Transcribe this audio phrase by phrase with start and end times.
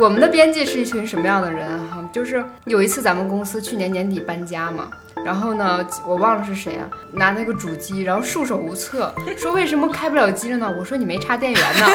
[0.00, 2.04] 我们的编辑是一群什么样的人哈？
[2.12, 4.88] 就是有一次咱们公司去年年底搬家嘛，
[5.24, 10.74] 然后呢，我忘了是谁啊，拿那个主机，然后束手无策，说为什么开不了机了呢？
[10.78, 11.86] 我说你没插电源呢。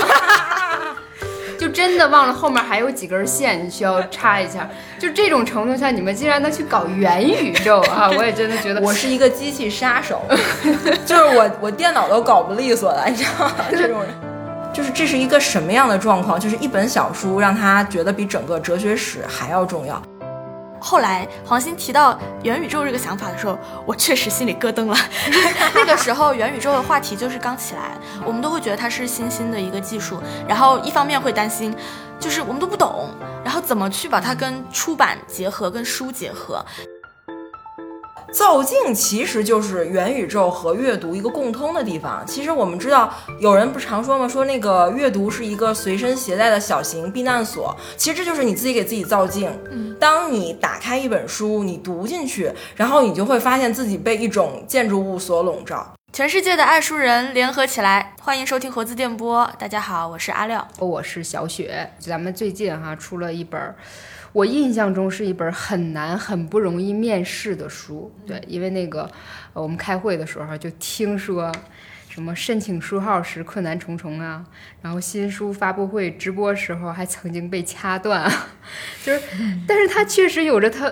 [1.59, 4.65] 就真的忘了后面还有几根线，你需要插一下。
[4.97, 8.09] 就这种程度下，你们竟然能去搞元宇宙啊！
[8.17, 10.21] 我也真的觉得我是一个机器杀手，
[11.05, 13.55] 就是我我电脑都搞不利索了，你知道吗？
[13.71, 14.09] 这种人，
[14.79, 16.39] 就是这是一个什么样的状况？
[16.39, 20.01] 就是一本小书让他觉得比整个哲学史还要重要。
[20.79, 24.95] 后来黄鑫提到元宇宙这个想法的时候，我确实心里咯噔了。
[25.75, 27.91] 那个时候元宇宙的话题就是刚起来，
[28.25, 31.75] 我们都会觉得它是新兴的一个技术，然后一方面会担心，
[32.17, 33.09] 就是我们都不懂，
[33.43, 36.65] 然后怎么去把它跟出版结合，跟书结合。
[38.31, 42.23] 造镜其实就是元宇宙和阅读一个共通的地方。
[42.27, 44.27] 其实我们知道，有人不常说吗？
[44.27, 47.75] 说那个阅读是一个随身携带的小型避难所。
[47.97, 49.51] 其实这就是你自己给自己造镜。
[49.71, 55.95] 嗯，当你打开一本书，你读进去，然后你就会发现自己被一种建筑物所笼罩。
[56.11, 59.49] 全世界的爱书人联合起来，欢迎收听活字电波。
[59.57, 61.89] 大家好，我是阿廖，我是小雪。
[61.99, 63.75] 咱们最近哈出了一本。
[64.31, 69.09] 我印象中是一本很难、很不容易面试的书，对，因为那个
[69.53, 71.51] 我们开会的时候就听说，
[72.07, 74.45] 什么申请书号时困难重重啊，
[74.81, 78.31] 然后新书发布会直播时候还曾经被掐断，
[79.03, 79.21] 就是，
[79.67, 80.91] 但是它确实有着它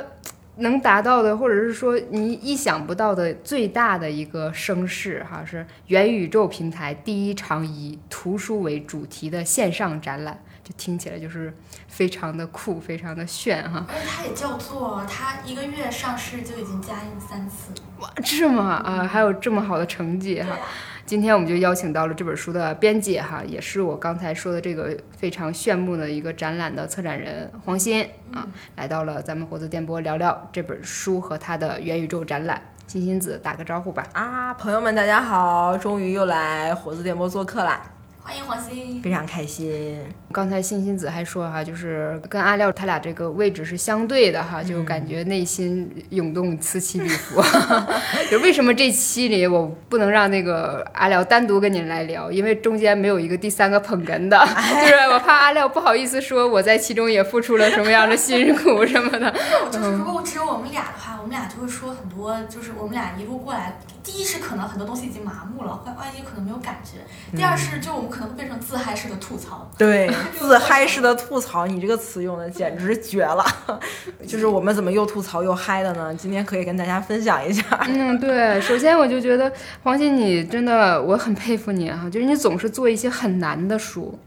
[0.58, 10.40] 能达到的，或者是说你意想不到的最大的一个声势哈，是元宇宙平台第一场以图书为主题的线上展览。
[10.68, 11.54] 就听起来就是
[11.88, 13.86] 非常的酷，非常的炫哈。
[13.88, 17.72] 而且它也叫做，它一个月上市就已经加印三次。
[18.02, 20.58] 哇，这么啊，还有这么好的成绩哈。
[21.06, 28.46] 今天我们就邀请到了这本书的编辑哈，也是我刚才说的这个非常炫目的一个展览的策展人黄鑫啊，
[28.76, 32.62] 来到了咱们活字电波聊聊这本书和他的元宇宙展览。
[32.88, 34.06] 欣欣子打个招呼吧。
[34.12, 37.82] 啊，朋友们大家好，终于又来活字电波做客啦。
[38.28, 39.98] 欢迎黄鑫，非常开心。
[40.34, 47.42] 刚才欣欣子还说哈，就是跟阿廖他俩这个位置是相对的哈，就感觉内心涌动，此起彼伏。
[48.30, 52.30] 就为什么这期里我不能让那个阿廖单独跟您来聊？
[52.30, 54.38] 因为中间没有一个第三个捧哏的，
[54.82, 59.34] 就是我怕阿廖不好意思说我在其中也付出了什么样的辛苦什么的。
[59.72, 63.80] 就是如果只有我们俩的话，我们俩就会说很多，就是我们俩一路过来。
[64.08, 67.00] 第一是可能很多东西已经麻木了，万万一可能没有感觉。
[67.36, 69.70] 第二是就我们可能会变成自嗨式的吐槽。
[69.78, 70.10] 对，
[70.40, 73.44] 自嗨式的吐槽，你这个词用的简直绝了。
[74.26, 76.16] 就是我们怎么又吐槽又嗨的呢？
[76.16, 77.62] 今天可以跟大家分享一下。
[77.86, 79.52] 嗯，对，首先我就觉得
[79.84, 84.18] 黄鑫，你真的我很佩服你哈，就是你总是做一些很难的书。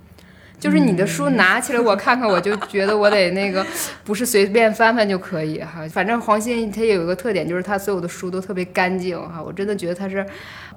[0.61, 3.67] 就是你的书拿起来我看看，我就觉得我得那个，
[4.05, 5.89] 不是随便翻翻就可以哈。
[5.91, 9.43] 反正黄鑫他有一个特点，就是他所有的书都特别干净哈。
[9.43, 10.25] 我真的觉得他是。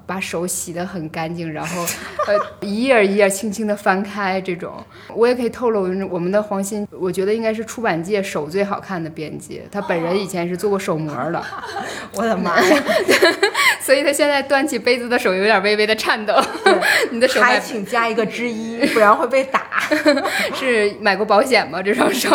[0.06, 1.82] 把手洗得很干净，然后，
[2.26, 4.72] 呃， 一页一页轻轻地翻开，这种
[5.14, 11.42] 我也可以透露，我们的黄鑫，我觉得应该是出版界手最好看的编辑，他本人以前是做过手模的，
[12.14, 12.84] 我的妈呀！
[13.80, 16.34] 所以他现在端起杯子的手有点微微的颤抖。
[17.10, 19.62] 你的手还请加一个之一，不然会被打。
[20.54, 21.82] 是买过保险吗？
[21.82, 22.30] 这双手？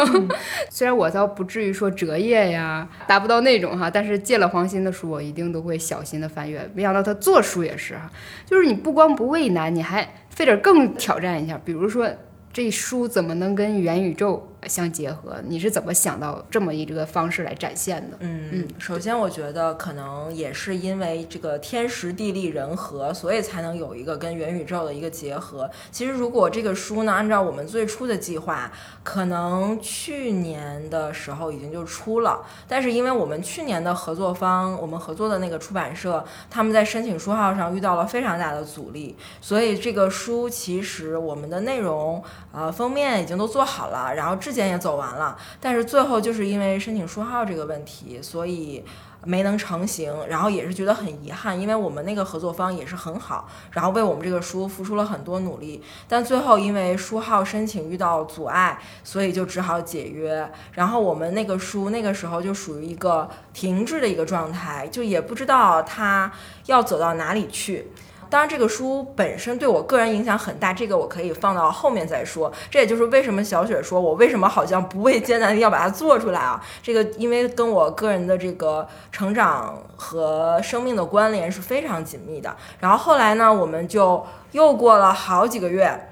[0.70, 6.70] 虽然我倒不至于说折页呀，达不到那种哈，但是借了黄鑫的书，我一定都会小心的翻阅。
[6.76, 7.59] 没想到他做书。
[7.64, 8.12] 也是哈，
[8.46, 12.10] 就是你不光不畏难，你还非得更挑战一下，比如说。
[12.52, 15.38] 这书怎么能跟元宇宙相结合？
[15.46, 18.18] 你是怎么想到这么一个方式来展现的？
[18.20, 25.70] 嗯嗯，首先我觉得可能也是因为这个天时地利人和，所以才能有一个跟元宇宙的一个结合。
[25.92, 28.72] 其实如果这个书呢，按照我们最初的计划，
[29.04, 42.22] 可能去年的时候已经就出了，但是因为我们去年的合作方，我们合作的那个出版社，他们在申请书号上遇到了非常大的阻力，所以这个书其实我们的内容。
[42.52, 48.84] 呃，封面已经都做好了，然后质检也走完了，但是最后就是因为申请书号这个问题，所以
[49.24, 50.12] 没能成型。
[50.28, 60.50] 然后也是觉得很遗憾，因为我们那个合作方也是很好，然后为我们这个书付出了很多努力，但最后因为书号申请遇到阻碍，所以就只好解约。
[60.72, 66.32] 然后我们那个书那个时候就属于一个停滞的一个状态，就也不知道它
[66.66, 67.92] 要走到哪里去。
[68.30, 72.52] 当然，这个书本身对我个人影响很大，这个我可以放到后面再说。
[72.70, 76.64] 这也就是为什么小雪说我为什么好像不畏艰难要把它做出来啊？
[76.84, 82.56] 这个因为跟我个人的这个成长和生命的关联是非常紧密的。
[82.80, 86.10] 然后后来呢，我们就又过了好几个月，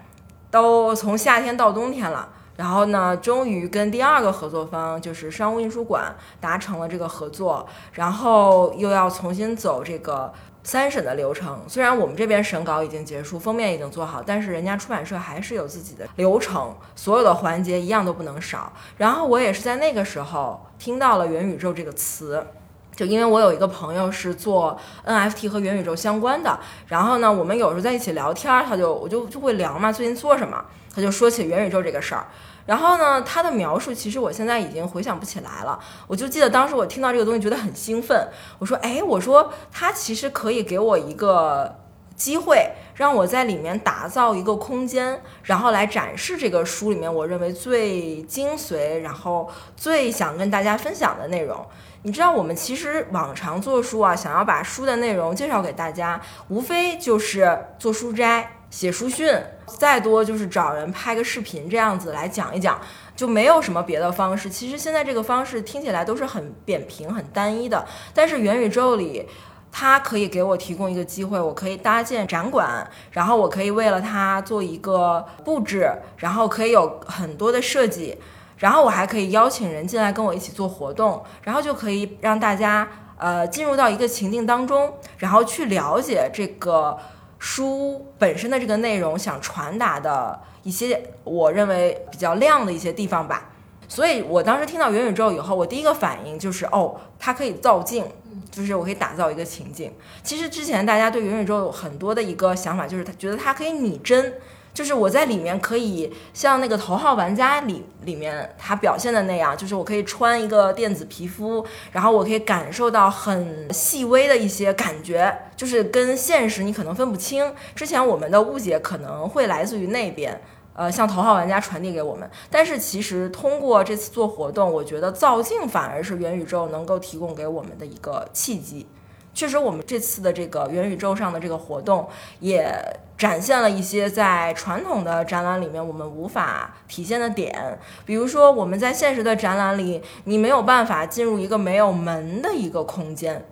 [0.50, 2.30] 都从夏天到冬天了。
[2.56, 10.34] 然后呢，终于跟第二个合作方就是商务印书馆达成了这个合作，然后又要重新走这个
[10.68, 11.58] 三审的流程。
[11.66, 18.74] 虽然我们这边审稿已经结束，封面已经做好，但是人家出版社还是有自己的流程，所有的环节一样都不能少。
[18.98, 22.46] 然后我也是在那个时候听到了元宇宙这个词。
[22.94, 30.62] 就因为我有一个朋友是做 NFT 和元宇宙相关的，然后呢，我们有时候在一起聊天，他就我就就会聊嘛，最近做什么，
[30.94, 32.26] 他就说起元宇宙这个事儿。
[32.68, 38.28] 然后呢，他的描述其实我现在已经回想不起来了，我就记得当时我听到这个东西觉得很兴奋，
[38.60, 41.80] 我说，哎，我说他其实可以给我一个
[42.16, 51.66] 机会，让我在里面打造一个空间，然后来展示这个书里面我认为最精髓，然后最想跟大家分享的内容。
[52.08, 56.18] 你知道我们其实往常做书啊，想要把书的内容介绍给大家，
[56.48, 59.30] 无非就是做书斋、写书讯，
[59.78, 62.80] 再多就是找人拍个视频这样子来讲一讲，
[63.14, 64.50] 就没有什么别的方式。
[64.50, 69.28] 其实现在这个方式听起来都是很扁平、很单一的，但是元宇宙里，
[69.70, 78.18] 它可以给我提供一个机会，我可以搭建展馆，然后我可以为了它做一个布置，然后可以有很多的设计。
[78.58, 82.88] 然后我还可以邀请人进来跟我一起做活动，然后就可以让大家
[83.18, 86.98] 呃进入到一个情境当中，然后去了解这个
[87.38, 93.50] 书本身的这个内容，想传达的一些我认为比较亮的一些地方吧。
[93.88, 98.04] 所以我当时听到元宇宙以后，我第一个反应就是哦，它可以造镜，
[98.52, 99.94] 就是我可以打造一个情境。
[100.24, 104.34] 其实之前大家对元宇宙有很多的一个想法，就是他觉得它可以拟真。
[104.78, 117.52] 就是我在里面可以像那个头号玩家里里面他表现的那样，就是我可以穿一个电子皮肤，然后我可以感受到很细微的一些感觉，就是跟现实你可能分不清。
[117.74, 120.40] 之前我们的误解可能会来自于那边，
[120.76, 122.30] 呃，像头号玩家传递给我们。
[122.52, 128.86] 但是其实通过这次做活动，我觉得造镜反而是元宇宙能够提供给我们的一个契机。
[129.34, 132.08] 确实，我们这次的这个元宇宙上的这个活动，
[132.40, 132.72] 也
[133.18, 137.80] 展现了一些在传统的展览里面我们无法体现的点。
[138.06, 143.46] 比如说，我们在现实的展览里，你没有办法进入一个没有门的一个空间，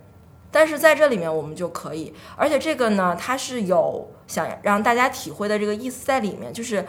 [0.52, 2.14] 但是在这里面我们就可以。
[2.36, 6.86] 而且这个呢，它是有想让大家体会的这个意思在里面，就是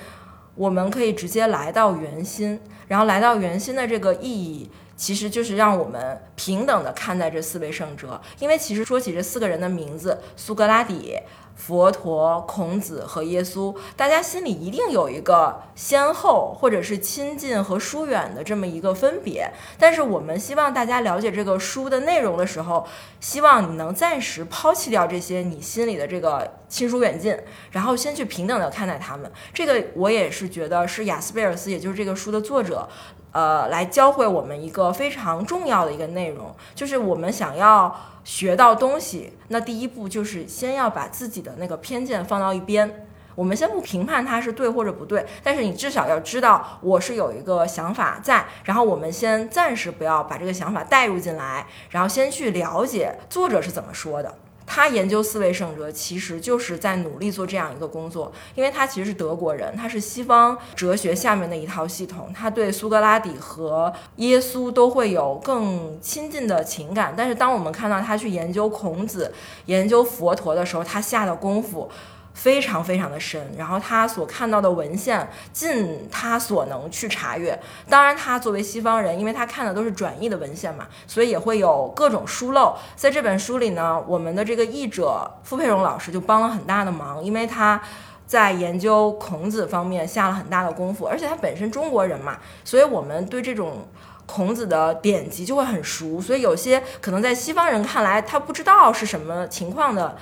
[0.53, 4.69] 我们可以直接来到圆心，然后来到圆心的这个意义。
[4.95, 11.15] 其实就是让我们平等的看待这四位圣哲，因为其实说起这四个人的名字，苏格拉底、
[11.57, 19.51] 佛陀、孔子和耶稣，大家心里一定有一个先后，或者是亲近和疏远的这么一个分别。
[19.77, 22.87] 但是我们希望大家了解这个书的内容的时候，
[23.19, 27.35] 希望你能暂时抛弃掉这些你心里的这个亲疏远近，
[27.71, 29.29] 然后先去平等的看待他们。
[29.51, 32.87] 这个我也是觉得是雅斯贝尔斯，也就是这个书的作者。
[33.31, 43.05] 呃，来教会我们一个非常重要的一个内容，就是我们想要学到东西，那第一步就是先要把自己的那个偏见放到一边。
[43.35, 54.33] 我们先不评判它是对或者不对，但是你至少要知道我是有一个想法在，然后我们先暂时不要把这个想法带入进来，然后先去了解作者是怎么说的。
[54.69, 67.13] 他研究四位圣哲，其实就是在努力做这样一个工作，因为他其实是德国人，他是西方哲学下面的一套系统，他对苏格拉底和耶稣都会有更亲近的情感。
[67.17, 69.33] 但是当我们看到他去研究孔子、
[69.67, 71.89] 研究佛陀的时候，他下的功夫。
[72.37, 77.59] 非常非常的深，然后他所看到的文献尽他所能去查阅。
[77.89, 82.75] 当然，他作为西方人，因为他看的都是转译的文献嘛，所以也会有各种疏漏。
[82.95, 87.81] 在这本书里呢，我们的这个译者傅佩荣老师就帮了很大的忙，因为他
[88.27, 93.87] 在研究孔子方面下了很大的功夫，而且他本身中国人嘛，所以我们对这种
[94.27, 96.21] 孔子的典籍就会很熟。
[96.21, 100.15] 所以有些可能在西方人看来他不知道是什么情况的。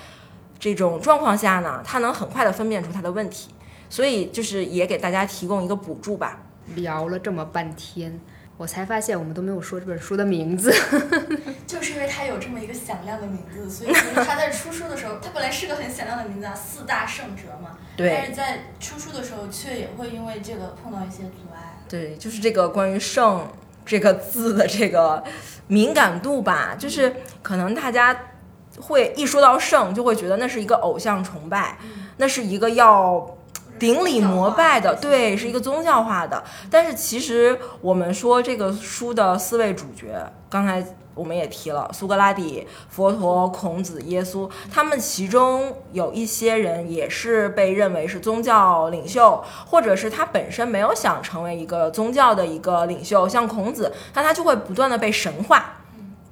[0.57, 3.50] 这种状况下呢，他能很快的分辨出他的问题，
[3.89, 6.39] 所以就是也给大家提供一个补助吧。
[6.74, 8.19] 聊了这么半天，
[8.57, 10.74] 我才发现我们都没有说这本书的名字，
[11.67, 17.77] 就是因为它有这么一个响亮的名字，所以他在出书的时候，它本来是个很响亮的名字啊，四大圣哲嘛。
[17.95, 18.09] 对。
[18.09, 21.77] 但是在出书的时候，却也会因为这个碰到一些阻碍。
[21.88, 23.47] 对，就是这个关于“圣”
[23.85, 25.24] 这个字的这个
[25.67, 28.17] 敏感度吧，就是可能大家。
[28.82, 31.77] 会一说到圣，就会觉得那是一个偶像崇拜，
[32.17, 33.38] 那是一个要
[33.79, 36.44] 顶礼膜拜的，对，是一个宗教化的。
[36.70, 55.77] 但是其实我们说这个书的四位主角，刚才我们也提了苏格拉底、佛陀、孔子、耶稣，他们其中有一些人也是被认为是宗教领袖，或者是他本身没有想成为一个宗教的一个领袖，像孔子，那他就会不断的被神化，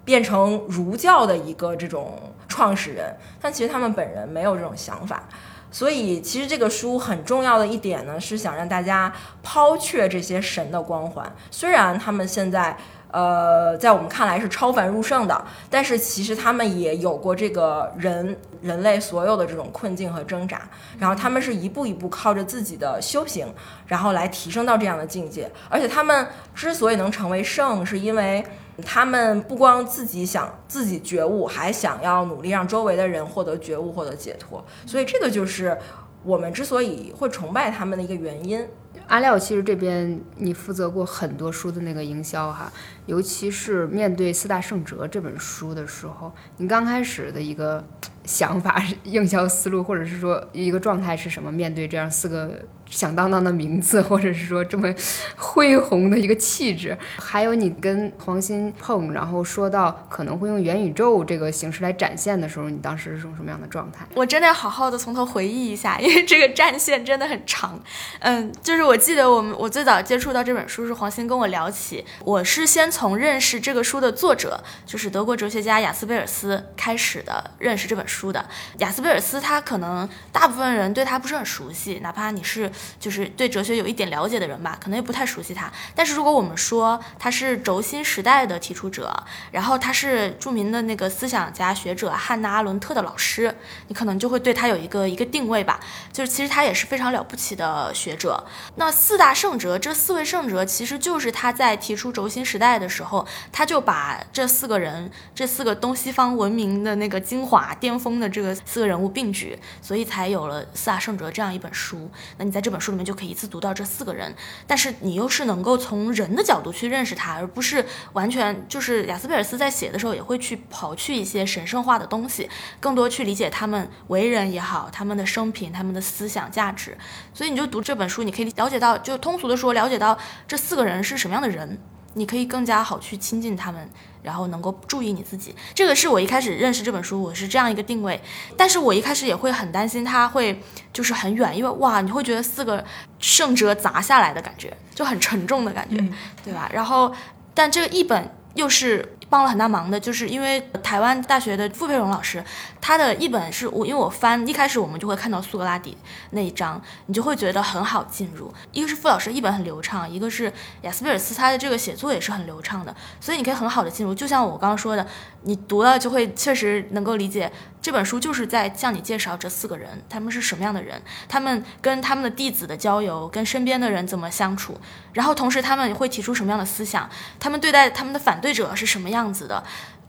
[0.04, 2.20] 变成儒教的一个这种
[2.54, 5.24] 创始人，但其实他们本人没有这种想法。
[5.72, 11.26] 所以，其实这个书很重要的一点呢，是想让大家抛却这些神的光环。
[11.50, 12.78] 虽然他们现在，
[13.10, 20.62] 呃，在我们看来是超凡入圣的，但是其实他们也有过这个人人类所有的这种困境和挣扎。
[21.00, 23.52] 然后他们是一步一步靠着自己的修行，
[23.88, 25.52] 然后来提升到这样的境界。
[25.70, 28.46] 而且他们之所以能成为圣，是因为。
[28.86, 35.77] 他们不光自己想自己觉悟，还想要努力让周围的人获得觉悟、获得解脱，所以这个就是
[36.24, 38.65] 我们之所以会崇拜他们的一个原因。
[39.08, 42.72] 阿廖，其实这边你负责过很多书的那个营销哈，
[43.06, 47.84] 尤其是面对《四大圣哲》这本书的时候，你刚开始的一个
[48.24, 51.51] 想法、营销思路，或者是说一个状态是什么？
[51.51, 52.60] 面对这样四个。
[52.94, 54.94] 响当当的名字，或者是说这么
[55.36, 64.06] 恢宏的一个气质，还有你跟黄鑫碰，然后说到可能会用元宇宙这个形式来展现的时候，你当时是种什么样的状态？
[64.14, 67.80] 我真的要好好的从头回忆一下，因为这个战线真的很长。
[68.22, 78.46] 嗯，就是我记得我们我最早接触到这本书是黄鑫跟我聊起，我是先从认识这个书的作者，就是德国哲学家雅斯贝尔斯开始的认识这本书的。
[78.78, 82.70] 雅斯贝尔斯他可能大部分人对他不是很熟悉，哪怕你是。
[83.00, 85.72] 就是对哲学有一点了解的人吧，可能也不太熟悉他。
[85.96, 89.12] 但是如果我们说他是轴心时代的提出者，
[89.52, 93.56] 然后他是著名的那个思想家学者汉娜阿伦特的老师，
[93.88, 95.80] 你可能就会对他有一个一个定位吧。
[96.12, 98.44] 就是其实他也是非常了不起的学者。
[98.75, 112.10] 那四大圣哲，这四位圣哲其实就是他在提出轴心时代的时候，他就把这四个人，这四个东西方文明的那个精华巅峰的这个四个人物并举，所以才有了四大圣哲这样一本书。
[112.38, 114.36] 那你在这本书里面就可以一次读到这四个人，
[114.68, 122.50] 但是你又是能够从人的角度去认识他，而不是完全就是雅斯贝尔斯在写的时候也会去刨去一些神圣化的东西，
[122.82, 126.98] 更多去理解他们为人也好，他们的生平，他们的思想价值。
[127.34, 131.80] 所以你就读这本书，你可以了解到，就通俗的说，了解到这四个人是什么样的人，
[132.13, 133.89] 你可以更加好去亲近他们。
[134.24, 138.17] 然后能够注意你自己，这个是我一开始认识这本书，我是这样一个定位。
[138.55, 140.58] 但是我一开始也会很担心它会
[140.93, 142.82] 就是很远，因为哇，你会觉得四个
[143.20, 146.01] 圣哲砸下来的感觉就很沉重的感觉，
[146.41, 146.72] 对吧？
[146.74, 147.13] 然后，
[147.53, 149.18] 但这个一本又是。
[149.30, 152.44] 帮了很大忙的，就是因为台湾大学的傅佩荣老师，
[152.80, 155.98] 他的一本是我，因为我翻一开始我们就会看到苏格拉底
[156.30, 158.54] 那一章，你就会觉得很好进入。
[158.72, 164.14] 一个是傅老师译本很流畅，一个是雅斯贝尔斯他的这个写作也是很流畅的，所以你可以很好的进入。
[164.14, 165.04] 就像我刚刚说的，
[165.42, 167.52] 你读了就会确实能够理解
[167.84, 174.80] 这本书就是在向你介绍这四个人他们是什么样的人，他们跟他们的弟子的交流，跟身边的人怎么相处，
[175.12, 177.10] 然后同时他们会提出什么样的思想，
[177.40, 179.34] 他们对待他们的反对者是什么样。
[179.34, 179.63] 子的，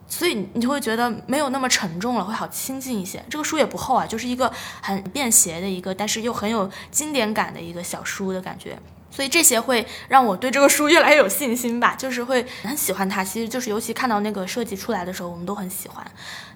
[0.07, 3.25] 所以你就会觉得没有那么沉重了，会好亲近一些。
[3.31, 4.52] 这个书也不厚啊，就是一个
[4.83, 8.78] 很便携的一个，但是又很有经典感的一个小书的感觉。
[9.11, 13.25] 所以这些会让我对这个书 越来越有信心吧，就是会很喜欢它。
[13.25, 16.04] 其实就是尤其看到那个设计出来的时候，我们都很喜欢。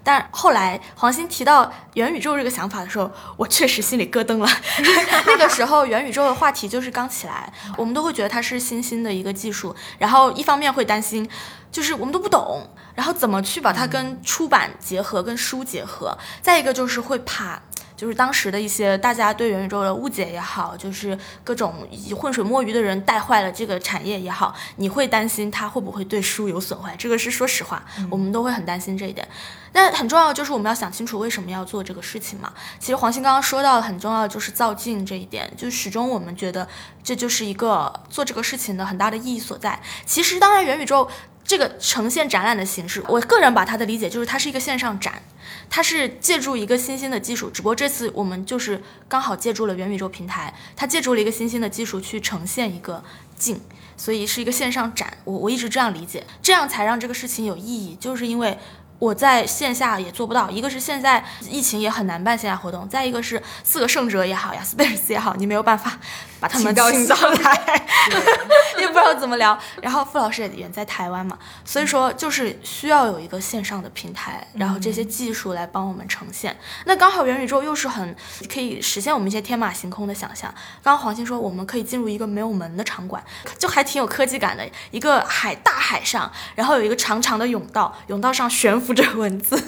[0.02, 4.48] 但后来黄鑫提到元宇宙这个想法的时候，我确实心里咯噔了。
[5.26, 11.28] 那个时候元宇宙的话题就是刚起来，我们都会觉得它是新兴的一个技术，然后一方面会担心。
[11.70, 16.16] 就是我们都不懂，然后怎么去把它跟出版结合，跟书结合？
[16.40, 17.60] 再一个就是会怕，
[17.94, 21.86] 就是当时的一些大家对元宇宙的误解也好，就是各种
[22.16, 26.96] 浑水摸鱼的人带坏了这个产业也好，你会担心它会不会对书有损坏？
[26.96, 29.28] 这个是说实话，我们都会很担心这一点。
[29.72, 32.52] 那很重要就是我们要想清楚为什么要做这个事情嘛。
[32.78, 36.66] 其实黄鑫刚刚说到的很重要就是造镜这一点，就始终我们觉得
[37.02, 39.80] 这就是一个做这个事情的很大的意义所在。
[40.04, 41.08] 其实当然元宇宙。
[41.44, 45.22] 这个呈现展览的形式，我个人把它的理解就是它是一个线上展，
[45.70, 53.02] 它是借助一个新兴的技术，只不过这次我们就是刚好借助了元宇宙平台，它借助了一个新兴的技术去呈现一个
[53.34, 53.58] 镜，
[53.96, 55.16] 所以是一个线上展。
[55.24, 58.58] 我我一直这样理解，这样才让这个事情有意义，就是因为。
[58.98, 65.96] 我在线下也做不到，一个是现在疫情也很难办线下活动，再一个是四个圣者也好，雅斯贝尔斯也好，你没有办法
[66.40, 67.86] 把他们请到来，
[68.80, 69.58] 也不知道怎怎么聊？
[69.82, 76.56] 然后傅老师也远在台湾嘛，所以说就是需要有一个线上的平台，然后这些技术来帮我们呈现。
[76.86, 78.16] 那刚好元宇宙又是很
[78.50, 80.50] 可以实现我们一些天马行空的想象。
[80.82, 83.22] 刚刚黄鑫说我们可以进入一个没有门的场馆，
[83.58, 84.66] 就还挺有科技感的。
[84.90, 89.60] 一个海大海上，然后有一个长长的甬道，甬道上悬浮着文字，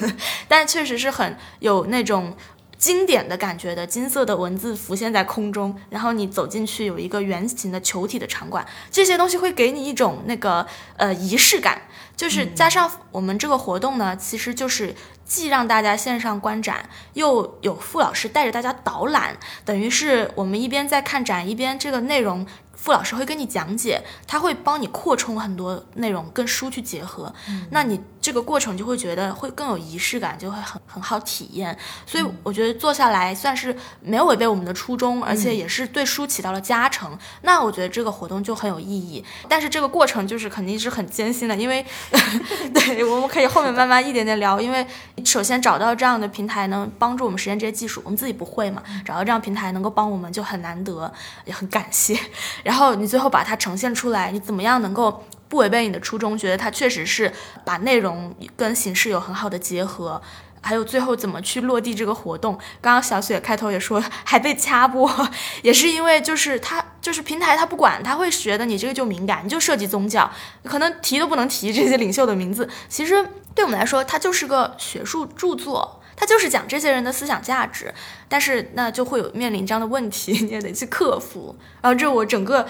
[0.49, 2.37] 但确实是很有那种。
[2.81, 11.83] 经典的感觉的金色的文字浮现在空中，然后你走进去有一个圆形的球体的场馆，这些东西会给你一种那个呃仪式感，
[12.17, 14.95] 就是加上我们这个活动呢，其实就是
[15.27, 22.47] 既让大家线上观展，又有傅老师带着大家导览，等于是我们一边在看展，一边这个内容。
[22.82, 27.32] 傅老师会跟你讲解，他会帮你扩充很多内容，跟书去结合，
[27.70, 31.76] 那你这个过程就会觉得会更有仪式感，就会很很好体验。
[32.06, 37.18] 所以我觉得做下来算是没有违背我们的初衷，而且也是对书起到了加成。
[37.42, 39.22] 那我觉得这个活动就很有意义。
[39.46, 41.84] 但是这个过程就是肯定是很艰辛的，因为
[42.72, 44.58] 对我们可以后面慢慢一点点聊。
[44.58, 44.87] 因为
[45.25, 51.12] 首先找到这样的平台能帮助我们实现这些技术，我们自己不会嘛，找到这样平台能够帮我们就很难得，
[51.44, 52.18] 也很感谢。
[52.71, 56.39] 然后你最后把它呈现出来，你怎么样能够不违背你的初衷？
[56.39, 57.33] 觉得它确实是
[57.65, 60.23] 把内容跟形式有很好的结合，
[60.61, 62.57] 还有最后怎么去落地这个活动？
[62.81, 65.11] 刚刚小雪开头也说还被掐播，
[65.62, 70.31] 也是因为就是它就是平台它不管，它会觉得你这个就敏感，你就涉及宗教，
[70.62, 72.69] 可能提都不能提这些领袖的名字。
[72.89, 77.93] 其实对我们来说，它就是个学术著作，它就是讲这些人的思想价值。
[78.29, 81.57] 但是那就会有面临这样的问题， 你也得去克服。
[81.81, 82.69] 然后这我整个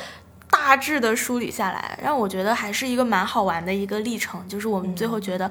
[0.49, 4.49] 大致的梳理下来，让我觉得还是一个蛮好玩的一个历程。
[4.49, 5.51] 就是我们最后觉得，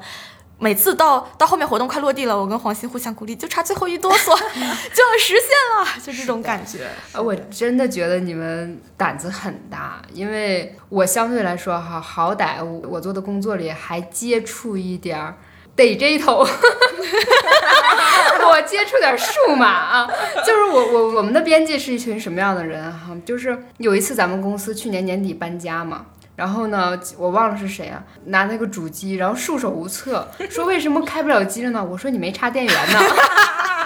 [0.57, 6.89] 每次到到后面活动快落地了，我跟黄鑫互相鼓励，就差最后一哆嗦 就要实现了，就这种感觉。
[7.11, 15.37] 呃，我真的觉得你们胆子很大，因为我相对来说哈，好歹我做的工作里还接触一点儿。
[15.79, 16.45] 得这一头，
[18.47, 20.07] 我接触点数码啊，
[20.45, 23.15] 就是我我我们的编辑是一群什么样的人哈？
[23.25, 26.05] 就是有一次咱们公司去年年底搬家嘛，
[26.35, 31.83] 然后呢，我忘了是谁啊，拿那个主机，然后束手无策，说为什么开不了机了呢？
[31.89, 32.99] 我说你没插电源呢。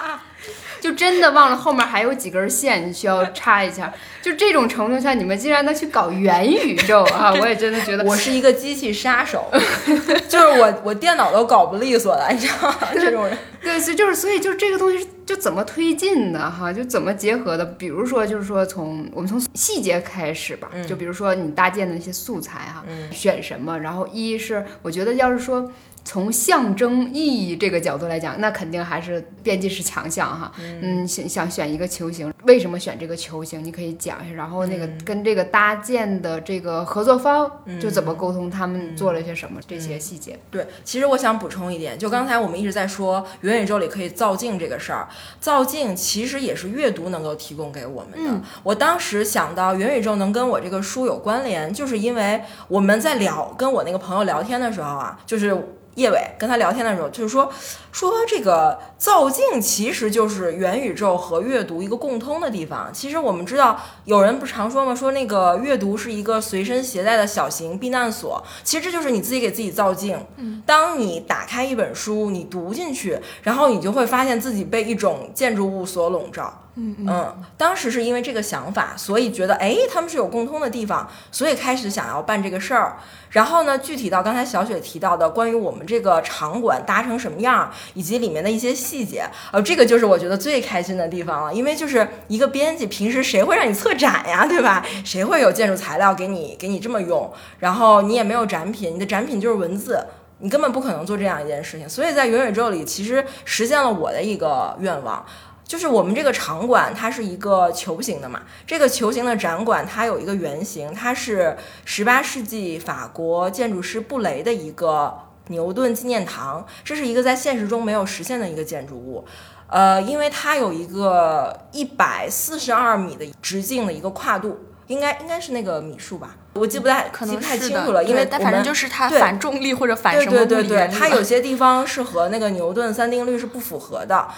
[0.84, 3.90] 就真的忘了后面还有几根线，你需要插一下。
[4.20, 7.32] 就这种程度下，你们竟然能去搞元宇宙啊！
[7.40, 9.50] 我也真的觉得我是一个机器杀手，
[10.28, 12.76] 就是我我电脑都搞不利索了，你知道吗？
[12.92, 16.70] 这种人，对，所以就是所以就这个东西就怎么推进的哈？
[16.70, 17.64] 就怎么结合的？
[17.64, 23.78] 比如说就是说从我们从细节开始吧，就比如说你搭建的那些素材哈，选什么？
[23.80, 25.72] 然后一是我觉得要是说。
[26.04, 30.52] 从象征意义这个角度来讲，那肯定还是编辑是强项哈。
[30.60, 33.64] 嗯，想想选一个球形，为什么选这个球形？
[33.64, 34.34] 你可以讲一下。
[34.34, 40.38] 然后那个跟这个搭建的这个合作方就怎么沟通，他们做了些什么这些细节。
[40.50, 45.08] 对，其实我想补充一点，就刚才我们一直在说元宇宙里可以造镜这个事儿，
[45.40, 48.46] 造镜其实也是阅读能够提供给我们的。
[48.62, 55.56] 我当时想到元宇宙能跟我这个书有关联，就是因为我们在聊跟我那个朋友聊天的时候啊，就是。
[55.94, 57.50] 叶伟跟他聊天的时候，就是说
[57.92, 62.90] 说这个造镜其实就是元宇宙和阅读一个共通的地方。
[62.92, 64.94] 其实我们知道，有人不常说吗？
[64.94, 68.42] 说那个阅读是一个随身携带的小型避难所。
[68.62, 70.18] 其实这就是你自己给自己造镜。
[70.66, 76.60] 当你打开一本书，你读进去，然后你就会发现自己被一种建筑物所笼罩。
[76.76, 82.96] 嗯，当时是因为这个想法，所以觉得哎，他们是有共通的地方，所以开始想要办这个事儿。
[83.30, 91.54] 然后呢，具体到刚才小雪提到的关于我们这个场馆搭成什么样，以及里面的一些细节，呃，这个就是我觉得最开心的地方了。
[91.54, 94.84] 因为就是一个编辑，平时谁会让你策展呀， 对吧？
[95.04, 97.32] 谁会有建筑材料给你给你这么用？
[97.60, 100.04] 然后你也没有展品，你的展品就是文字，
[100.38, 101.88] 你根本不可能做这样一件事情。
[101.88, 105.24] 所以在元宇宙里，其实实现了我的一个愿望。
[105.64, 108.42] 就是我们这个场馆，它是一个球形的嘛。
[108.66, 115.12] 这个球形的展馆，它有一个原型，它是十八世纪法国建筑师布雷的一个
[115.48, 116.64] 牛顿纪念堂。
[116.84, 119.24] 这是一个在现实中没有实现的一个建筑物，
[119.68, 134.28] 呃，因为它有一个一百四十二米的直径的一个跨度，应该应该是那个米数吧，我记不太记不太清楚了，因为但反正就是它反重力或者反什么对对对对，它有些地方是和那个牛顿三定律是不符合的。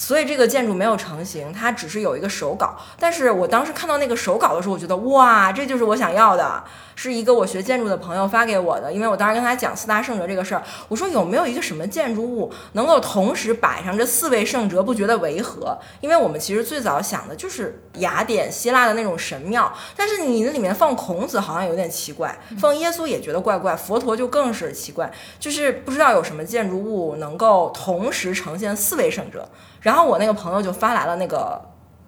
[0.00, 2.74] 所以这个建筑没有成型，它只是有一个手稿。
[2.98, 6.64] 但是我当时看到那个手稿的时候，我觉得哇，这就是我想要的。
[6.96, 15.78] 是一个我学建筑的朋友发给我的，因为我当时跟他讲四大圣哲这个事儿，我说有没有一个什么建筑物能够同时摆上这四位圣哲，不觉得违和？
[16.00, 29.48] 因为我们其实最早想的就是雅典希腊的那种神庙，但是你那里面放孔子好像有点奇怪，放耶稣也觉得怪怪，佛陀就更是奇怪，就是不知道有什么建筑物能够同时呈现四位圣哲。
[29.80, 31.60] 然后我那个朋友就发来了那个。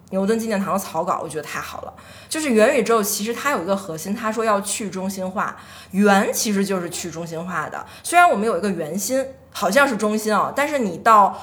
[0.09, 1.93] 牛顿纪念堂的草稿，我觉得太好了。
[2.29, 5.57] 就是元宇宙，其实它有一个核心，他说要去中心化，
[5.89, 7.83] 圆其实就是去中心化的。
[8.03, 11.35] 虽然我们有一个圆心，好像是中心啊，但是你到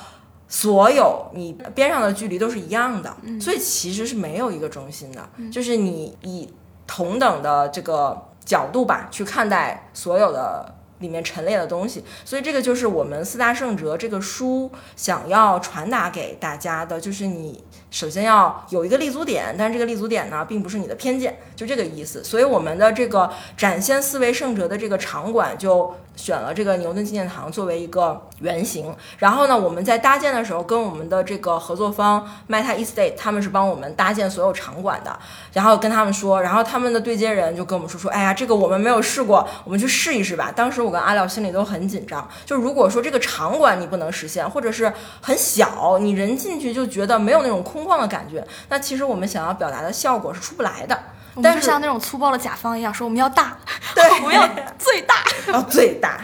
[0.46, 5.28] 所有你边上的距离都是一样的，所以其实是没有一个中心的。
[5.50, 6.48] 就是你以
[6.86, 17.62] 同等的这个角度吧去看待所有的里面陈列的东西，所以这个就是我们四大圣哲这个书想要传达给大家的，就是你。
[17.90, 22.22] 首先要有一个立足点，但是这个立足点呢，并不是你的偏见，就这个意思。
[22.22, 25.94] 所以我们的这个展现四位圣哲的这个场馆就。
[26.20, 35.18] 选了这个牛顿纪念堂作为一个原型，然后呢，我们在搭建的时候跟我们的这个合作方 Meta Estate，他们是帮我们搭建所有场馆的，
[35.54, 40.52] 然后跟他们说，然后他们的对接人就跟我们说说，哎呀，这个我们没有试过，我们去试一试吧。
[40.54, 50.98] 当时我跟阿廖心里都很紧张，就如果说这个场馆你不能实现，或者是很小，你人进去就觉得没有那种空旷的感觉，那其实我们想要表达的效果是出不来的。
[51.42, 53.56] 但是像那种粗暴的甲方一样说我们要大，
[53.94, 55.14] 对， 我们要最大，
[55.52, 56.20] 要 最大，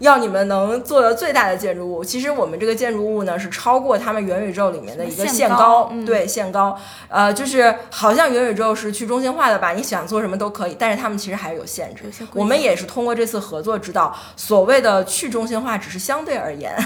[0.00, 2.04] 要你们能做的最大的建筑物。
[2.04, 6.78] 其实我们这个建筑物呢是超过他们元宇宙里面的一个限高，对，限高。
[7.08, 12.04] 呃，就是好像元宇宙是去中心化的吧，你想做什么都可以，但是他们其实还是有限制。
[12.34, 16.76] 我们也是通过这次合作知道，所谓的去中心化只是相对而言，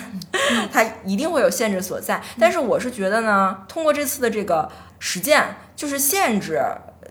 [0.72, 2.22] 它一定会有限制所在。
[2.38, 6.62] 但是我是觉得呢，通过这次的这个实践，就是限制。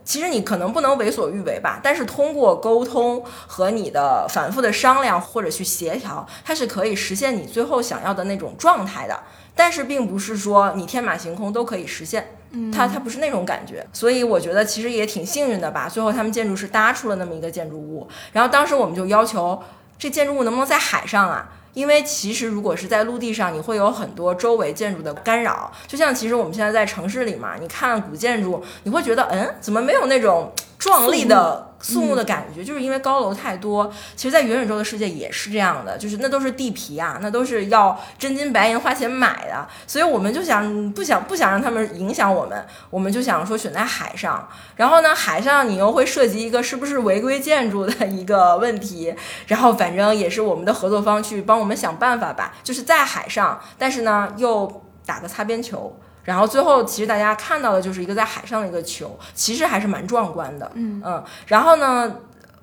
[0.04, 9.20] 其实你可能不能为所欲为吧，但是通过沟通和你的反复的商量或者去协调，它是可以实现你最后想要的那种状态的。
[9.56, 12.36] 但是并不是说你天马行空都可以实现，
[12.74, 13.86] 它它不是那种感觉。
[13.94, 15.88] 所以我觉得其实也挺幸运的吧。
[15.88, 19.62] 最后他们建筑师搭出了那么一个建筑物，然后当时我们就要求
[20.00, 21.50] 这建筑物能不能在海上啊？
[21.74, 25.72] 因为其实如果是在陆地上，你会有很多周围建筑的干扰。
[25.88, 30.52] 就像其实我们现在在城市里嘛，你看古建筑，你会觉得，嗯，怎么没有那种
[30.84, 31.69] 壮丽的？
[31.84, 33.91] 肃穆的感觉，就是因为高楼太多。
[34.15, 39.67] 其实，在元宇宙的世界也是这样的，就是那都是地皮啊，那都是要真金白银花钱买的。
[39.86, 44.48] 所以，我们就想不想不想让他们影响我们，我们就想说选在海上。
[44.78, 49.13] 然后呢，海上你又会涉及一个是不是违规建筑的一个问题。
[49.48, 55.93] 然后，反正也是我们的合作方去帮我们想办法吧，就是在海上，但是呢，又打个擦边球。
[56.24, 60.72] 然后最后，其实大家看到的就是一个在海上的一个球，其实还是蛮壮观的。
[60.76, 61.24] 嗯嗯。
[61.48, 62.16] 然后呢，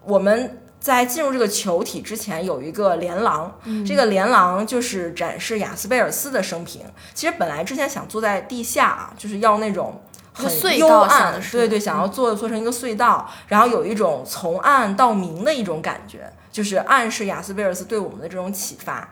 [0.02, 3.54] 我们在进入这个球体之前，有一个连廊。
[3.64, 3.84] 嗯。
[3.84, 6.82] 这个连廊就是展示雅斯贝尔斯的生平。
[7.12, 10.00] 其实本来之前想坐在地下啊，就是要那种
[10.32, 19.06] 很幽暗，对对，想要做做成一个隧道，然后有一种从暗到明的一种感觉，就是暗示雅斯贝尔斯对我们的这种启发。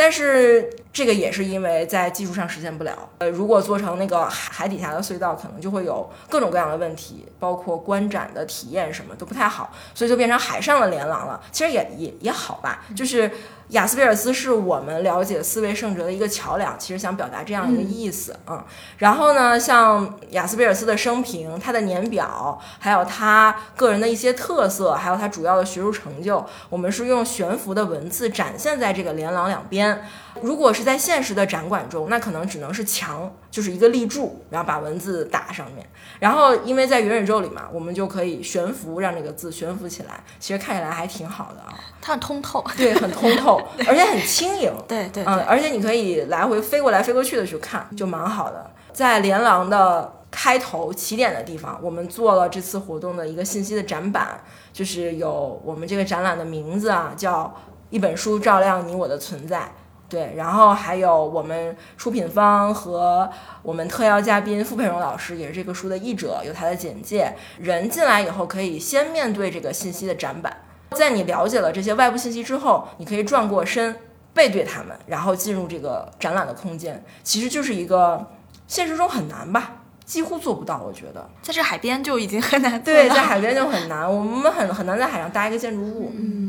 [0.00, 2.96] 但是这个也是因为在技术上实现不了。
[3.18, 11.38] 呃，如果做成那个海底下的隧道，可能就会有各种各样的问题，包括观展的体验什么都不太好，所以就变成海上的连廊了。
[11.52, 13.30] 其实也也也好吧，就是。
[13.70, 18.64] 雅斯贝尔斯是我们了解四位圣哲的一个桥梁，其实想表达这样一个意思啊。
[18.98, 30.02] 然后呢，像雅斯贝尔斯的生平、他的年表，还有他个人的一些特色，还有他主要的学术成就，我们是用悬浮的文字展现在这个连廊两边。
[30.42, 35.86] 如果是在现实的展馆中，那可能只能是墙，就是一个立柱，然后把文字打上面。
[36.18, 41.74] 然后因为在元宇宙里嘛，我们就可以悬浮，让这个字悬浮起来，其实看起来还挺好的啊。
[42.00, 44.72] 它很通透，对，很通透，而且很轻盈。
[44.88, 48.70] 对对，嗯，而且你可以来回飞过来飞过去的去看，就蛮好的。
[48.92, 54.40] 在连廊的开头起点的地方，我们做了这次活动的一个信息的展板，
[54.72, 57.54] 就是有我们这个展览的名字啊，叫
[57.90, 59.70] 一本书照亮你我的存在。
[60.10, 63.30] 对，然后还有我们出品方和
[63.62, 67.32] 我们特邀嘉宾傅佩荣老师，也是这个书的译者，有他的简介。
[67.60, 70.54] 人进来以后，可以先面对这个信息的展板，
[70.96, 73.94] 在你了解了这些外部信息之后，你可以转过身，
[74.34, 77.04] 背对他们，然后进入这个展览的空间。
[77.22, 78.26] 其实就是一个
[78.66, 79.76] 现实中很难吧。
[80.10, 80.82] 几乎做不到。
[80.84, 86.10] 我觉得在这海边就已经很难对，在海边就很难，我们很很难在海上搭一个建筑物。
[86.12, 86.39] 嗯嗯，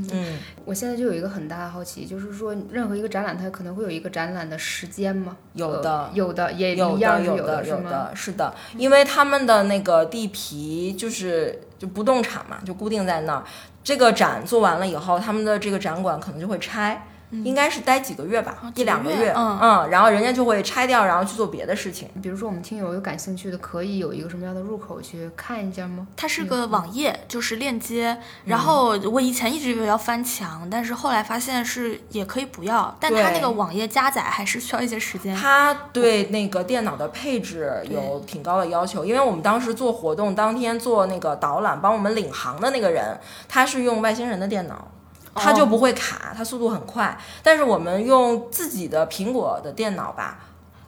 [0.66, 5.36] 我现在就有一个很大的好奇，就是说任何一个展览它可能会有一个展览的时间吗？
[5.54, 13.44] 有的，有的也有的，有的，有的，是的，因为他们的那个地皮就是就不动产嘛，就固定在那儿。
[13.84, 17.08] 这个展做完了以后，他们的这个展馆可能就会拆。
[17.32, 22.10] 应该是待几个月吧，一两个月，嗯嗯，然后人家就会拆掉，然后去做别的事情。
[22.22, 26.08] 比如说，我们听友有感兴趣的，可以有一个什么样的入口去看一下吗？
[26.18, 28.18] 它是个网页，就是链接。
[28.46, 32.96] 然后我以前一直以为要翻墙，但是后来发现是也可以不要。
[33.00, 35.36] 但它那个网页加载还是需要一些时间。
[35.36, 43.18] 它对那个电脑的配置有挺高的要求，因为我们当时做活动当天做那个导览，帮我们领航的那个人，
[43.48, 44.88] 他是用外星人的电脑。
[45.36, 47.18] 它就不会卡，它速度很快。
[47.42, 50.40] 但是我们用自己的苹果的电脑吧，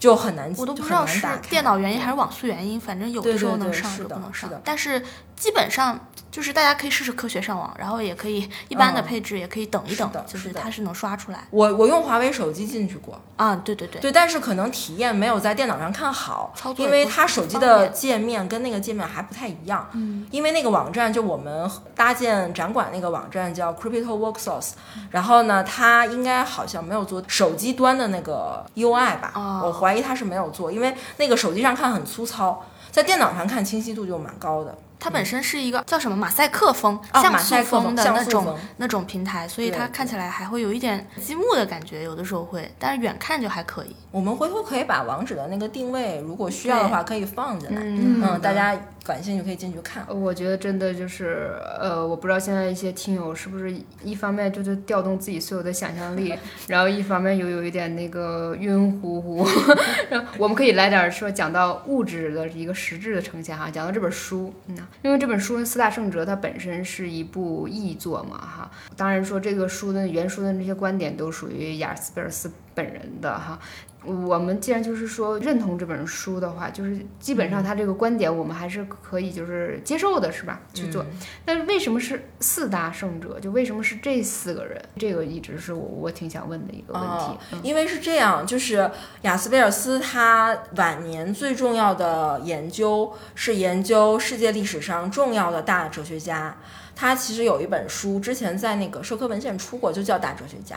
[0.03, 4.49] 就很难，我都不知道是电脑原因还是网速原因，反正有的时候能上，有的不能上。
[4.63, 5.01] 但是
[5.35, 5.97] 基本上。
[6.33, 11.47] 就是大家可以试试科学上网，然后也可以一般的配置，也可以等一等，就是它是能刷出来。
[11.51, 19.87] 我我用华为手机进去过啊，对对对，对，但是可能体验没有在电脑上看好，因为它手机的界面跟那个界面还不太一样。
[19.93, 24.71] 嗯，因为那个网站就我们搭建展馆那个网站叫 Crypto Worksource，
[25.11, 29.61] 然后呢，它应该好像没有做手机端的那个 UI 吧？
[29.63, 34.75] 我怀怀疑他是没有做，因为那个手机上看很粗糙，在电脑上看清晰度就蛮高的。
[34.99, 43.95] 它本身是一个叫什么马赛克风、像素风的那种那种平台，所以它看起来还会有一点积木的感觉，有的时候会，但是远看就还可以。
[44.11, 48.77] 我们回头可以把网址的那个定位，如果需要的话，可以放进来，嗯，大家。
[49.05, 50.07] 感兴趣可以进去看。
[50.07, 56.33] 我觉得真的就是，呃，我不知道现在一些听友是不是一方面就是调动自己所有的想象力，
[56.69, 59.45] 然后一方面又有一点那个晕乎乎。
[60.39, 73.59] 我们可以来点说讲到物质的一个实质的呈现哈，讲到这本书，嗯，因为这本书《四大圣哲》它本身是一部译作嘛哈，当然说这个书的原书的那些观点都属于雅斯贝尔斯本人的哈。
[74.05, 80.61] 我们既然就是说认同这本书的话，就是基本上他这个观点我们还是可以就是接受的，是吧？
[80.73, 81.05] 去做。
[81.45, 83.39] 但是为什么是四大圣者？
[83.39, 84.81] 就为什么是这四个人？
[84.97, 87.59] 这个一直是我我挺想问的一个问题。
[87.63, 88.89] 因为是这样，就是
[89.21, 96.57] 雅斯贝尔斯他晚年最重要的研究是研究世界历史上重要的大哲学家。
[96.95, 100.75] 他其实有一本书，之前在那个社科文献出过，就叫《大哲学家》。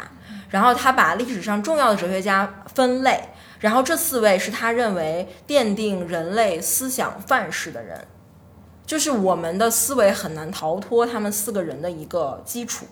[0.49, 3.21] 然后他把历史上重要的哲学家分类，
[3.61, 8.07] 然后这四位是他认为奠定人类思想范式的人，
[8.87, 12.87] 就是我们的思维很难逃脱他们四个人的一个基础。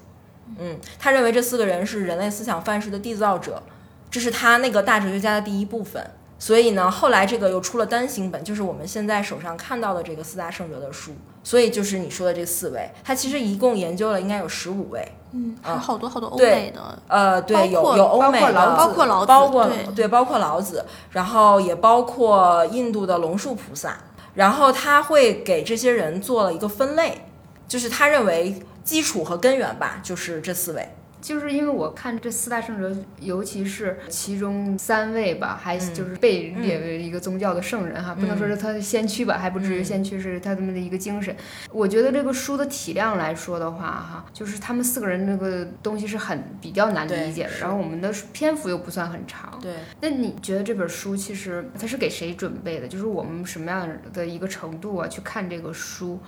[0.59, 3.63] 嗯，他认为这四个人是人类思想范式的缔造者，
[4.11, 6.05] 这是他那个大哲学家的第一部分。
[6.39, 11.13] 所以呢，后来这个又出了单行本，就是我们现在手上看到的这个四大圣哲的书。
[11.45, 23.99] 所以就是你说的这四位，他其实一共研究了应该有十五位，嗯，还有好多好多欧美的，呃，对，有有欧美的，包括老子，包括对，包括老子，然后也包括印度的龙树菩萨，
[24.33, 27.27] 然后他会给这些人做了一个分类，
[27.69, 30.89] 就是他认为基础和根源吧，就是这四位。
[31.25, 41.35] 就是因为我看这四大圣哲，尤其是其中三位吧，还就是被列为一个宗教的圣人哈，不能说是他的先驱吧，还不至于先驱，是他们的一个精神。
[41.73, 49.59] 我觉得这个书的体量来说的话哈，就是他们四个人那个东西是很比较难理解的，然后我们的篇幅又不算很长。
[49.63, 52.87] 对，那你觉得这本书其实它是给谁准备的？
[52.87, 56.21] 就是我们什么样的一个程度啊去看这个书？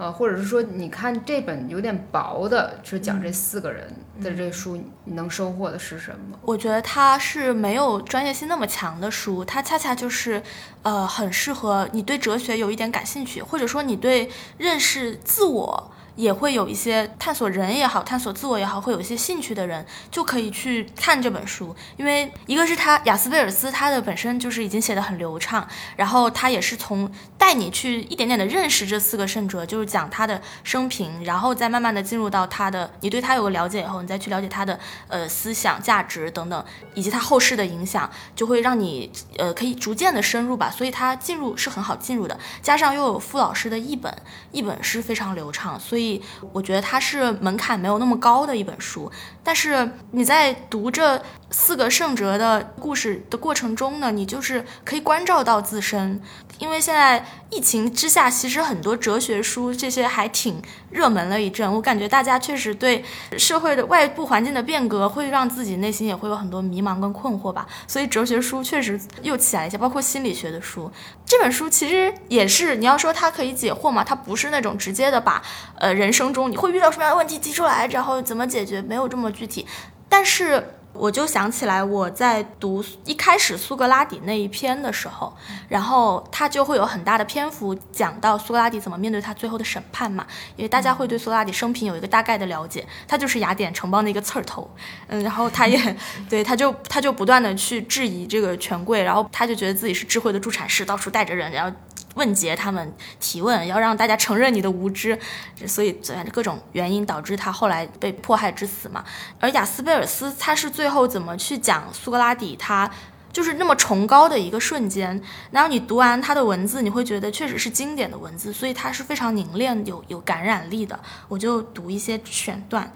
[0.00, 3.86] 呃，或者是说，你看这本有点薄的，是讲这四个人
[4.22, 6.38] 的这书，你能收获的是什么？
[6.40, 10.42] 我觉得它是没有专业性那么强的书，它恰恰就是，
[10.84, 15.90] 呃，很适合你对哲学有一点感兴趣，或者说你对认识自我。
[16.20, 34.78] 也会有一些探索人也好，探索自我也好，会有一些兴趣的人就可以去看这本书，因为一个是他雅斯贝尔斯他的本身就是已经写的很流畅，然后他也是从带你去一点点的认识这四个圣哲，就是讲他的生平，然后再慢慢的进入到他的，你对他有个了解以后，你再去了解他的
[35.08, 44.14] 呃思想价值等等，以及他后世的影响，就会让你呃可以逐渐的深入吧，所以他进入是很好进入的，加上又有傅老师的译本，
[44.52, 46.09] 译本是非常流畅，所以。
[46.52, 49.10] 我觉得它是门槛没有那么高的一本书，
[49.44, 51.20] 但是你在读这
[51.50, 56.20] 四个圣哲的故事的过程中呢，你就是可以关照到自身，
[56.58, 61.70] 因为现在疫情之下，其实很多哲学书这些还挺热门了一阵。
[61.74, 63.04] 我感觉大家确实对
[63.36, 67.66] 社会的外部环境的变革，会让自己内心也会有很多迷茫跟困惑吧。
[67.88, 70.90] 所以哲学书确实又起来一些，包括心理学的书。
[71.30, 75.40] 这本书其实也是，你要说它可以解惑嘛，它不是那种直接的把
[75.76, 79.64] 呃人生中你会遇到什么样的问题提出来，然后怎么解决，没有这么具体。
[80.08, 80.74] 但是。
[80.92, 85.32] 我就想起来，我在读一开始苏格拉底那一篇的时候，
[85.68, 90.26] 然后他就会有很大的篇幅讲到苏格拉底怎么面对他最后的审判嘛，
[90.56, 94.68] 因为大家会对苏格拉底生平有一个大概的了解，他就是雅典城邦的一个刺儿头，
[95.06, 95.96] 嗯，然后他也
[96.28, 101.76] 对他就他就不断的去质疑这个权贵，然后他就觉得自己是智慧的助产士，到处带着人，然后。
[102.20, 105.18] 问劫他们提问，要让大家承认你的无知，
[105.66, 105.90] 所以
[106.30, 109.02] 各种原因导致他后来被迫害致死嘛。
[109.40, 112.90] 而雅斯贝尔斯他是最后怎么去讲苏格拉底，他
[113.32, 115.18] 就是那么崇高的一个瞬间。
[115.50, 121.00] 然后你读完他的文字，你会觉得确实是经典的文字，所以他是非常凝练、有有感染力的。
[121.26, 122.92] 我就读一些选段，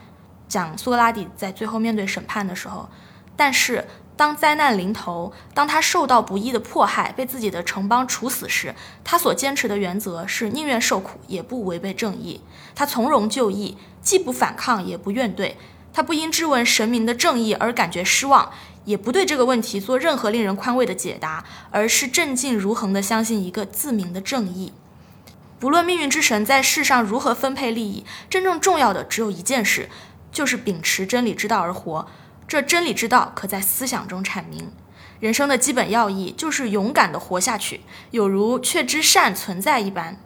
[0.46, 2.86] 讲苏格拉底在最后面对审判的时候，
[3.34, 3.82] 但是。
[4.16, 12.40] 当灾难临头，当他受到不义的迫害，被自己的城邦处死时，他所坚持的原则是宁愿受苦，也不违背正义。
[12.74, 15.54] 他从容就义，既不反抗，也不怨怼。
[15.92, 18.52] 他不因质问神明的正义而感觉失望，
[18.84, 24.72] 也不对这个问题做任何令人宽慰的解答，而是镇静如恒地相信一个自明的正义。
[25.58, 29.88] 不论命运之神在世上如何分配利益，真正重要的只有一件事，
[30.30, 32.06] 就是秉持真理之道而活。
[32.46, 34.70] 这真理之道可在思想中阐明，
[35.18, 37.80] 人生的基本要义就是勇敢地活下去，
[38.10, 40.20] 有如确知善存在一般。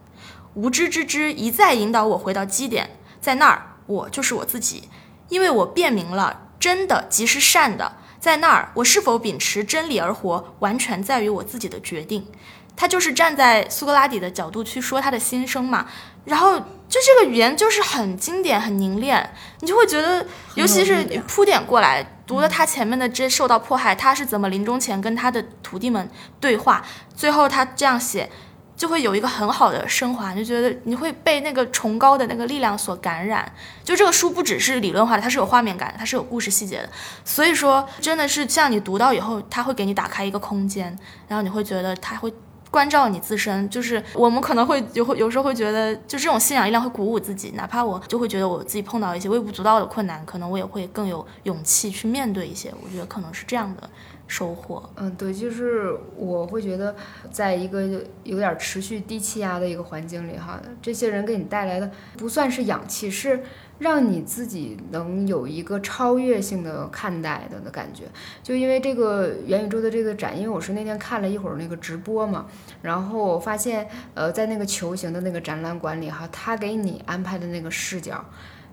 [0.55, 4.89] 无知之知一再引导我回到基点，在那儿我就是我自己，
[5.29, 12.27] 因为我辨明了真的即是善的，在那儿我是否秉持真理而活，完全在于我自己的决定。
[12.75, 15.87] 他就是站在苏格拉底的角度去说他的心声嘛，
[16.29, 19.29] 然后就这个语言就是很经典、很凝练，
[19.61, 26.07] 你就会觉得，尤其是铺点过来读了他前面的这受到迫害，他是怎么临终前跟他的徒弟们
[26.39, 26.85] 对话，
[27.17, 28.29] 最后他这样写，
[28.77, 33.51] 就会有一个很好的升华，就觉得你会被那个崇高的那个力量所感染。
[33.83, 36.91] 就这个书不只是理论化的，它是有画面感，它是有故事细节的，
[37.25, 40.95] 所以说真的是像你读到以后，它会给你打开一个空间，
[41.27, 42.31] 然后你会觉得它会。
[42.71, 52.73] 关照你自身，就是我们可能会有会有时候会觉得，就这种信仰力量会鼓舞自己，哪怕我就会觉得我自己碰到一些微不足道的困难，可能我也会更有勇气去面对一些。
[52.83, 53.89] 我觉得可能是这样的
[54.29, 54.89] 收获。
[54.95, 56.95] 嗯，对，就是我会觉得，
[57.33, 63.41] 在一个有点持续低气压的一个环境里，哈，这些人给你带来的不算是氧气，是。
[63.79, 68.07] 让你自己能有一个超越性的看待的的感觉，
[68.43, 72.49] 就因为这个元宇宙的这个展，因为我是那天看了一会儿那个直播嘛，
[72.83, 78.25] 然后我发现，呃，在那个球形的那个展览馆里哈，他给你安排的那个视角，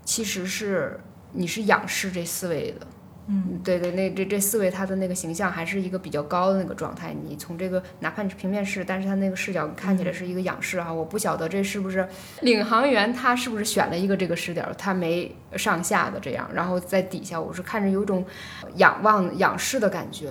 [0.04, 0.98] 其实是
[1.30, 2.84] 你是仰视这四位的。
[3.28, 7.12] 嗯，对对，那这这四位他的那个形象还是一个比较高的那个状态。
[7.12, 10.92] 你从这个哪怕你是平面视，但是他那个视角看起来是一个仰视啊。
[10.92, 12.06] 我不晓得这是不是
[12.42, 18.24] 领航员他是不是选了一个这个视角，他没上下的这样，然后在底下我是看着有种
[18.76, 20.30] 仰望仰视的感觉。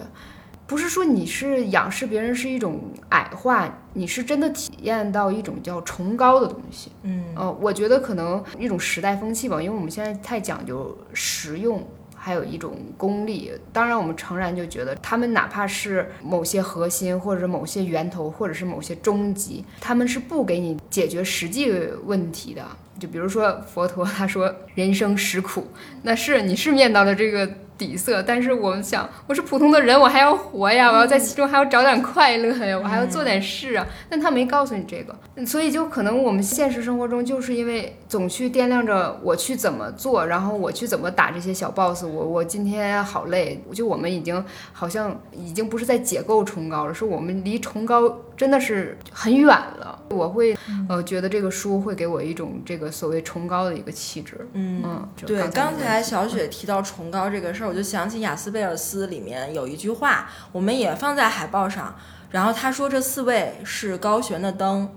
[0.65, 2.79] 不是说你是仰视别人是一种
[3.09, 6.93] 矮化，你是真的体验到一种叫崇高的东西。
[7.03, 11.85] 嗯，呃，我觉得可能一种时代风气吧，因为我们现在太讲究实用。
[12.25, 21.71] 还有一种功利，当然我们诚然就觉得他们哪怕是某些核心，或者是某些源头，或者是某些终极，他们是不给你解决实际
[22.03, 22.65] 问题的。
[22.99, 25.67] 就比如说佛陀他说人生实苦，
[26.01, 27.47] 那是你是面到了这个。
[27.77, 33.85] 底色，但是我们想，我是普通的人，我还要活呀，我要在其中还要找点快乐呀，我还要做点事啊。
[34.09, 50.01] 但他没告诉你这个，所以就可能我们现实生活中就是因为总去掂量着我去怎么做，然后我去怎么打这些小 boss，我我今天好累，就我们已经好像已经不是在解构崇高了，是我们离崇高真的是很远了。
[50.09, 54.47] 我会呃觉得这个书会给我一种这个所谓崇高的一个气质。
[54.53, 57.67] 嗯，对，刚才小雪提到崇高这个事儿。
[57.67, 61.95] 我就想起雅斯贝尔斯里面有一句话，我们也放在海报上。
[62.31, 64.89] 然后他说：“这四位是高悬的灯，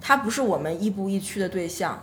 [0.00, 2.02] 它不是我们亦步亦趋的对象，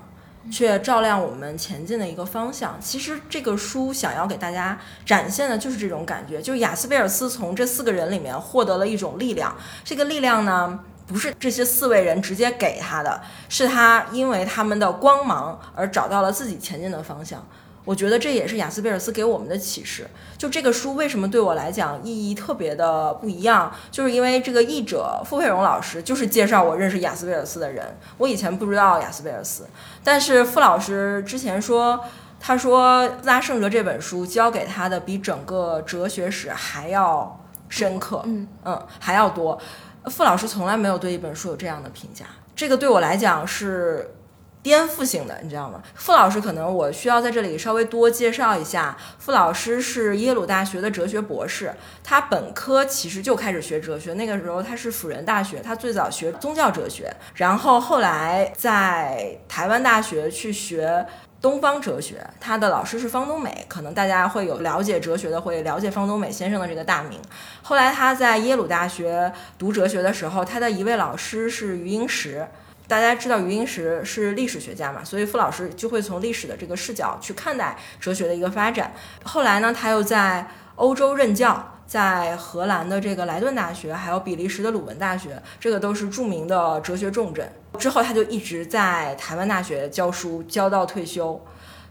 [0.51, 9.55] 却照亮我们前进的一个方向。”其实这个书想要给大家展现的就是这种感觉，就是雅斯贝尔斯从这四个人里面获得了一种力量。
[9.83, 17.45] 这个力量呢，不是这些四位人直接给他的，是他因为他们的光芒而找到了自己前进的方向。
[17.85, 20.07] 我觉得这也是雅斯贝尔斯给我们的启示。
[20.37, 27.97] 就这个书为什么对我来讲意义特别的不一样，就是因为这个译者傅佩荣老师就是介绍我认识雅斯贝尔斯的人。
[28.19, 29.65] 我以前不知道雅斯贝尔斯，
[30.03, 31.99] 但是傅老师之前说，
[32.39, 39.59] 他说《拉圣哲》这本书教给他的比整个哲学史还要深刻，嗯嗯，还要多。
[40.05, 44.15] 傅老师从来没有对一本书有这样的评价，这个对我来讲是。
[44.61, 45.81] 颠覆性的，你知道吗？
[45.95, 48.97] 傅老师可能我需要在这里稍微多介绍一下。
[49.17, 61.05] 傅老师是耶鲁大学的哲学博士，他本科其实就开始学哲学，那个时候他是辅仁大学，他最早学宗教哲学，然后后来在台湾大学去学
[61.41, 62.25] 东方哲学。
[62.41, 67.17] 他的老师是方东美，可能大家会有了解哲学的，会了解方东美先生的这个大名。
[67.61, 72.45] 后来他在耶鲁大学读哲学的时候，他的一位老师是余英时。
[72.89, 78.91] 大家知道余英时是历史学家嘛，所以傅老师就会从历史的这个视角去看待哲学的一个发展。
[79.23, 87.47] 后来呢，他又在欧洲任教，在荷兰的这个莱顿大学，还有比利时的鲁文大学，这个都是著名的哲学重镇。
[87.77, 91.39] 之后他就一直在台湾大学教书，教到退休。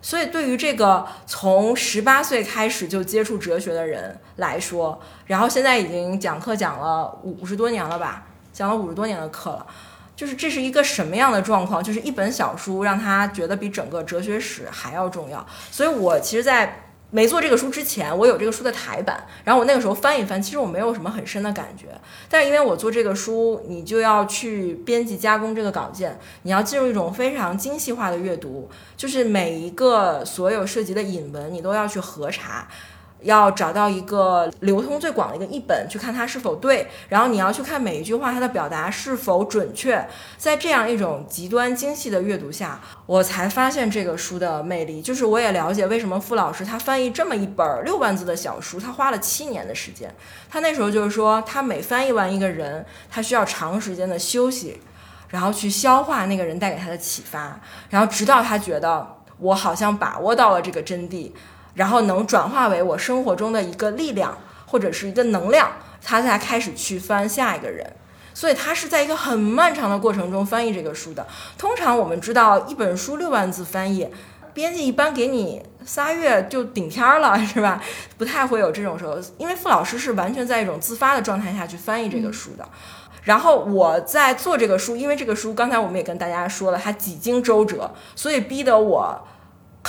[0.02, 9.64] 所以对于这个从十八岁开始就接触哲学的人来说，然后现在已经讲课讲了五十多年了吧，讲了五十多年的课了。
[10.18, 11.80] 就是这是一个什么样的状况？
[11.80, 15.46] 就是一本小书让他觉得比整个哲学史还要重要。
[15.70, 21.86] 所以我其实，在没做这个书之前，我有这个书的台版，然后我那个时候翻一翻，其实我没有什么很深的感觉。
[22.28, 32.66] 但是因为我做这个书，你就要去编辑加工这个稿件，你要进入一种非常精细化的阅读，就是每一个所有涉及的引文，你都要去核查。
[33.22, 40.08] 要找到一个流通最广的一个译本，去看它是否对，然后你要去看每一句话它的表达是否准确。
[40.36, 45.02] 在这样一种极端精细的阅读下，我才发现这个书的魅力。
[45.02, 50.14] 就是我也了解为什么傅老师他翻译这么一本六万字的小书，他花了七年的时间。
[50.48, 54.80] 他那时候就是说，他每翻译完一个人，他需要长时间的休息，
[55.28, 57.60] 然后去消化那个人带给他的启发，
[57.90, 61.32] 然后直到他觉得我好像把握到了这个真谛。
[61.78, 65.70] 然后能转化为我生活中的一个力量或者是一个能量，
[66.02, 67.88] 他才开始去翻下一个人，
[68.34, 71.24] 所以他是在一个很漫长的过程中翻译这个书的。
[71.56, 74.08] 通常我们知道一本书六万字翻译，
[74.52, 77.80] 编辑一般给你仨月就顶天儿了，是吧？
[78.16, 82.68] 不太会有这种时候，因为傅老师是完全在一种自发的状态下去翻译这个书的。
[83.22, 89.22] 然后我在做这个书，因为这个书刚才我们也跟大家说了，它几经周折，所以逼得我。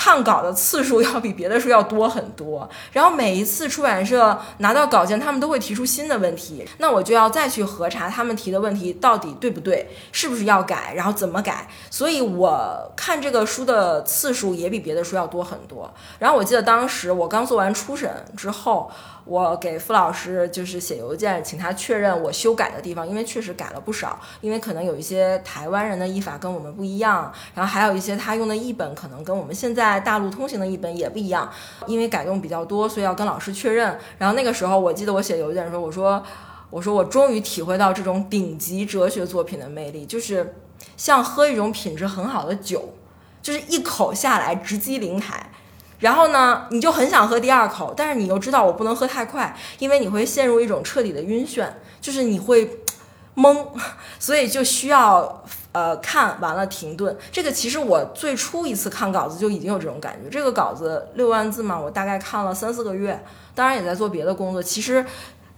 [0.02, 11.68] 看稿的次数要比别的书要多很多，然后每一次出版社拿到稿件，他们都会提出新的问题，那我就要再去核查他们提的问题到底对不对，是不是要改，然后怎么改。
[11.92, 15.94] 所以我看这个书的次数也比别的书要多很多。
[16.18, 18.90] 然后我记得当时我刚做完初审之后。
[19.30, 31.48] 我给傅老师就是写邮件，请他确认我修改的地方，因为确实改了不少，因为可能有一些台湾人的译法跟我们不一样，然后还有一些他用的译本可能跟我们现在大陆通行的译本也不一样，
[31.86, 33.96] 因为改动比较多，所以要跟老师确认。
[34.18, 36.24] 然后那个时候我记得我写邮件说，我说
[36.72, 40.56] 我说我终于体会到这种顶级哲学作品的魅力，就是
[40.98, 42.96] 像喝一种品质很好的酒，
[43.44, 45.49] 就是一口下来直击灵台。
[46.00, 51.68] 然后呢，你就很想喝第二口，但是你又知道我不能喝太快，因为你会陷入一种彻底的晕眩，
[52.02, 52.80] 就是你会
[53.36, 53.66] 懵，
[54.18, 57.16] 所以就需要呃看完了停顿。
[57.32, 60.30] 这个其实我最初一次看稿子就已经有这种感觉。
[60.30, 63.24] 这个稿子六万字嘛，我大概看了三四个月，
[63.54, 65.06] 当然也在做别的工作，其实。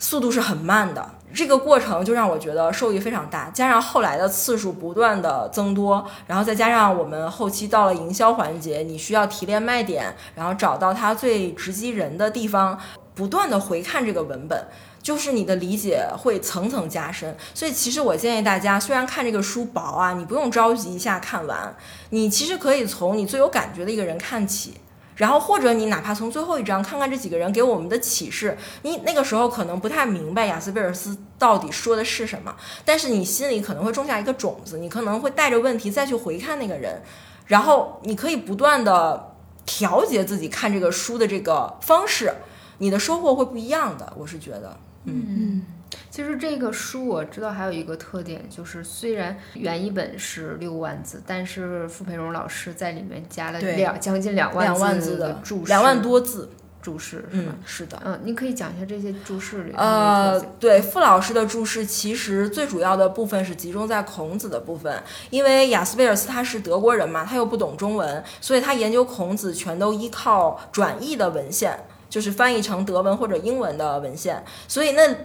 [0.03, 3.49] 速度是很慢的，这个过程就让我觉得受益非常大。
[3.51, 12.77] 加上后来的次数不断的增多，然后再加上我们后期到了营销环节，你需要提炼卖点，然后找到它最直击人的地方，
[13.15, 14.67] 不断的回看这个文本，
[15.01, 17.35] 就是你的理解会层层加深。
[17.53, 21.73] 所以其实我建议大家，虽然看这个书薄啊，你不用着急一下看完，
[22.09, 24.73] 你其实可以从你最有感觉的一个人看起。
[25.15, 37.01] 然后或者你哪怕从最后一章看看这几个人给我们的启示，你那个时候可能不太明白雅斯贝尔斯到底说的是什么，但是你心里可能会种下一个种子，你可能会带着问题再去回看那个人，
[37.47, 39.35] 然后你可以不断的
[39.65, 42.33] 调节自己看这个书的这个方式，
[42.79, 45.63] 你的收获会不一样的，我是觉得，嗯。
[46.09, 56.49] 其实这个书我知道还有一个特点，就是虽然原一本是六万字，但是傅培荣老师在里面加了两将近两万字的注释，两万多字。
[56.81, 57.53] 注释是吧？
[57.55, 58.01] 嗯，是的。
[58.03, 59.73] 嗯，你可以讲一下这些注释里。
[59.77, 71.77] 呃，对，傅老师的注释其实最主要的部分是集中在孔子的部分，因为雅斯贝尔斯他是德国人嘛，他又不懂中文，所以他研究孔子全都依靠转译的文献，
[72.09, 75.15] 就是翻译成德文或者英文的文献，所以那。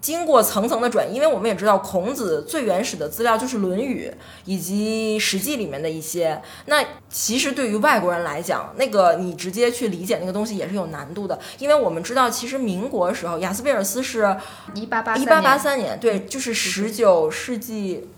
[0.00, 4.10] 经过层层的转移，因为我们也知道孔子最原始的资料就是《论语》
[4.44, 6.40] 以及《史记》里面的一些。
[6.66, 14.36] 那其实对于外国人来讲，那个你直接去理解那个东西也是有难度的，因为我们知道，其实民国时候，雅斯贝尔斯是
[14.74, 18.08] 一八八一八八三年，对，就是十九世纪。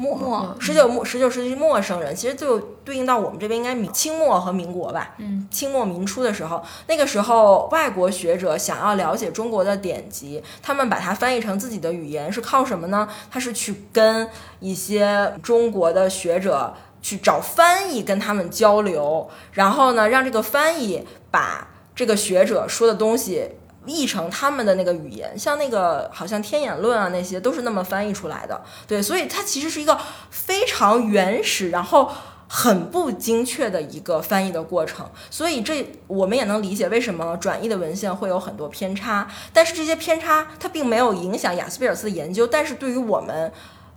[0.00, 5.14] 末十九末十九世纪末生人，其实就对应到我们这边应该明清末和民国吧。
[5.18, 13.06] 嗯，清末民初的时候，那个时候外国学者想要了解中国的典籍，他们把它翻译成自己的语言是靠什么呢？
[13.30, 14.26] 他是去跟
[14.60, 23.50] 一些中国的学者去找翻译，跟他们交流，然后呢，让这个翻译把这个学者说的东西。
[23.86, 28.60] 译成他们的那个语言，像那个好像《天演论》啊，那些都是那么翻译出来的。
[28.86, 32.10] 对，所以它其实是一个非常原始，然后
[32.48, 35.08] 很不精确的一个翻译的过程。
[35.30, 39.28] 所以这我们也能理解为什么转译的文献会有很多偏差。
[39.52, 42.46] 但是这些偏差它并没有影响雅斯贝尔斯的研究。
[42.46, 43.52] 但是对于我们。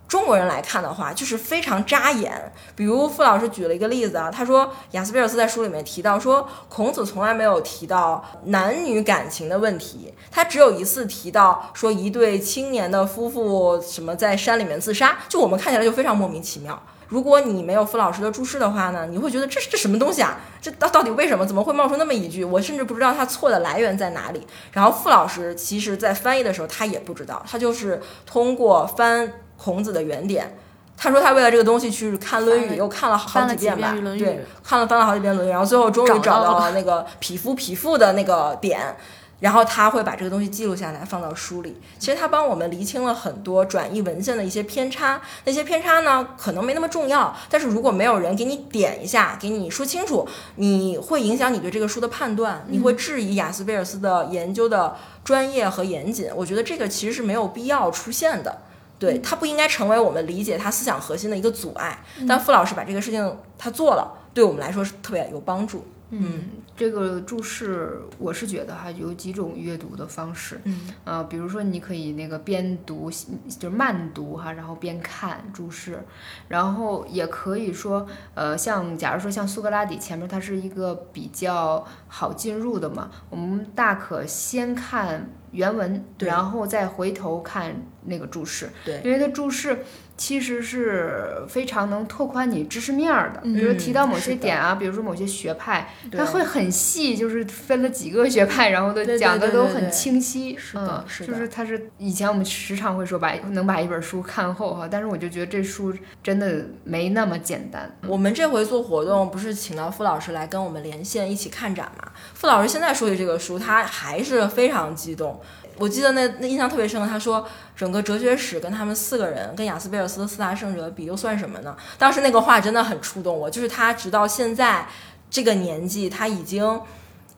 [0.08, 2.52] 中国人来看的话，就是非常扎眼。
[2.76, 16.78] 比如傅老师举了一个例子啊，他说雅斯贝尔斯在书里面提到说，孔子从来没有提到男女感情的问题，他只有一次提到说一对青年的夫妇什么在山里面自杀，就我们看起来就非常莫名其妙。
[17.12, 20.40] 如果你没有傅老师的注释的话呢，你会觉得这是这什么东西啊？
[20.62, 21.44] 这到到底为什么？
[21.44, 22.42] 怎么会冒出那么一句？
[22.42, 24.46] 我甚至不知道他错的来源在哪里。
[24.72, 29.30] 然后傅老师其实在翻译的时候他也不知道，他就是通过翻。
[29.64, 30.58] 孔子的原点，
[30.96, 38.96] 他说他为了这个东西去看《论语》，又看了好几遍吧，对，看了翻了好几遍《论语》，然后最后终于找到了那个匹夫匹妇的那个点，
[39.42, 41.76] 然后他会把这个东西记录下来放到书里。
[41.98, 56.30] 其实他帮我们厘清了很多转译文献的一些偏差，那些偏差呢可能没那么重要，但是如果没有人给你点一下，给你说清楚，你会影响你对这个书的判断，你会质疑雅斯贝尔斯的研究的专业和严谨。
[56.36, 58.62] 我觉得这个其实是没有必要出现的。
[58.98, 65.84] 对他不应该成为我们理解他思想核心的一个阻碍，但傅老师把这个事情他做了，对我们来说是特别有帮助。
[66.14, 66.42] 嗯，
[66.76, 70.60] 这个注释我是觉得哈，有几种阅读的方式。
[70.64, 73.10] 嗯，呃，比如说你可以那个边读
[73.58, 76.02] 就是慢读哈，然后边看注释，
[76.48, 88.68] 然后也可以说，呃，像假如说像苏格拉底前面它是一个比较好进入的嘛，我们大可先看原文，然后再回头看那个注释。
[88.84, 89.82] 对，因为它注释。
[90.22, 100.56] 其实是非常能拓宽你知识面儿的，比如提到某些点啊，比如说某些学派，它会很细，就是分了几个学派，然后都讲的都很清晰。
[100.56, 105.92] 是的，是的，就是它是以前我们时常会说把能把一本书看厚哈，但是我就觉得这书
[106.22, 107.92] 真的没那么简单。
[108.06, 112.12] 我们这回做活动不是请到傅老师来跟我们连线一起看展嘛？
[112.34, 115.40] 傅老师现在说起这个书，他还是非常激动。
[115.78, 117.46] 我记得那那印象特别深，他说
[117.76, 121.76] 整个哲学史跟他们四个人跟雅斯贝尔斯的四大圣者比，又算什么呢？
[121.98, 124.86] 当时那个话真的很触动我，就是他直到现在
[125.30, 126.80] 这个年纪，他已经。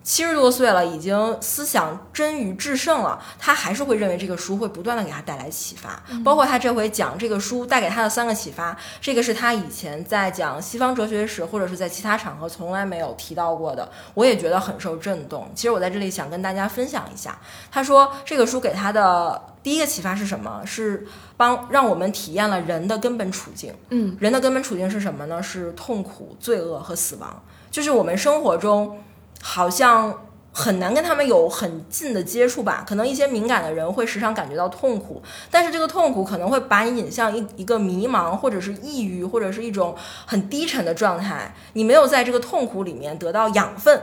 [0.05, 6.01] 七十多岁了，已经思想臻于至圣了，他还是会认为这个书会不断的给他带来启发。
[6.23, 15.51] 包括他这回讲这个书带给他的三个启发，这个是他以前在讲西方哲学史或者是在其他场合从来没有提到过的，我也觉得很受震动。
[15.55, 17.39] 其实我在这里想跟大家分享一下，
[17.73, 20.61] 他说这个书给他的第一个启发是什么？
[20.67, 21.07] 是
[21.39, 23.73] 帮让我们体验了人的根本处境。
[23.89, 25.43] 嗯，人的根本处境是什么呢？
[25.43, 28.99] 是痛苦、罪恶和死亡，就是我们生活中。
[29.47, 32.83] 好像很难跟他们有很近的接触吧？
[32.89, 41.55] 可能一些敏感的人会时常感觉到痛苦，但是这个痛苦可能会把你引向一一个迷茫，或者是抑郁，或者是一种很低沉的状态。
[41.75, 44.01] 你没有在这个痛苦里面得到养分。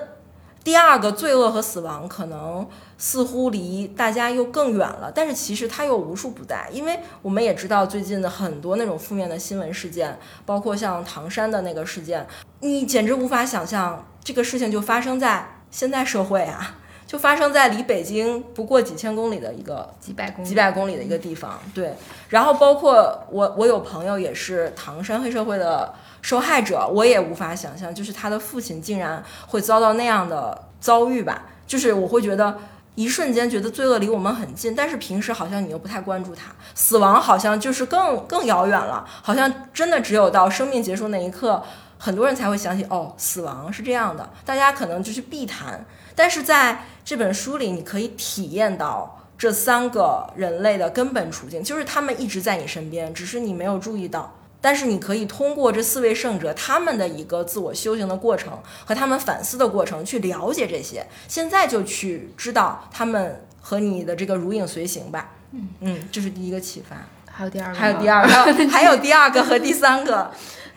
[0.63, 12.27] 第二个，罪恶和死亡可能似乎离大家又更远了，但是其实它又无处不在，因为我们也知道最近的很多那种负面的新闻事件，包括像唐山的那个事件，
[12.59, 14.05] 你简直无法想象。
[14.23, 16.75] 这个事情就发生在现在社会啊，
[17.11, 21.59] 就发生在离北京不过几千公里的一个几百公几百公里的一个地方。
[21.73, 21.93] 对，
[22.29, 31.43] 然后包括我，我有朋友也是唐山黑社会的受害者，我也无法想象，就是他的父亲竟然会遭到那样的遭遇吧。
[31.67, 32.57] 就是我会觉得
[32.95, 41.61] 一瞬间觉得罪恶离我们很近，但是平时好像你又不太关注他，死亡好像就是更更遥远了，好像真的只有到生命结束那一刻。
[41.97, 45.85] 很多人才会想起哦，死亡是这样的，大家可能就去避谈。
[46.15, 54.35] 但是在这本书里，你可以体验到这三个人类的根本处境，就是他们一直在你身边，只是你没有注意到。
[54.63, 58.53] 但是你可以通过这四位圣者他们的一个自我修行的过程
[58.85, 61.03] 和他们反思的过程去了解这些。
[61.27, 65.31] 现在就去知道他们和你的这个如影随形吧。
[65.53, 66.95] 嗯嗯，这是第一个启发。
[67.25, 68.29] 还有第二个，还有第二个，
[68.69, 70.29] 还有第二个和第三个。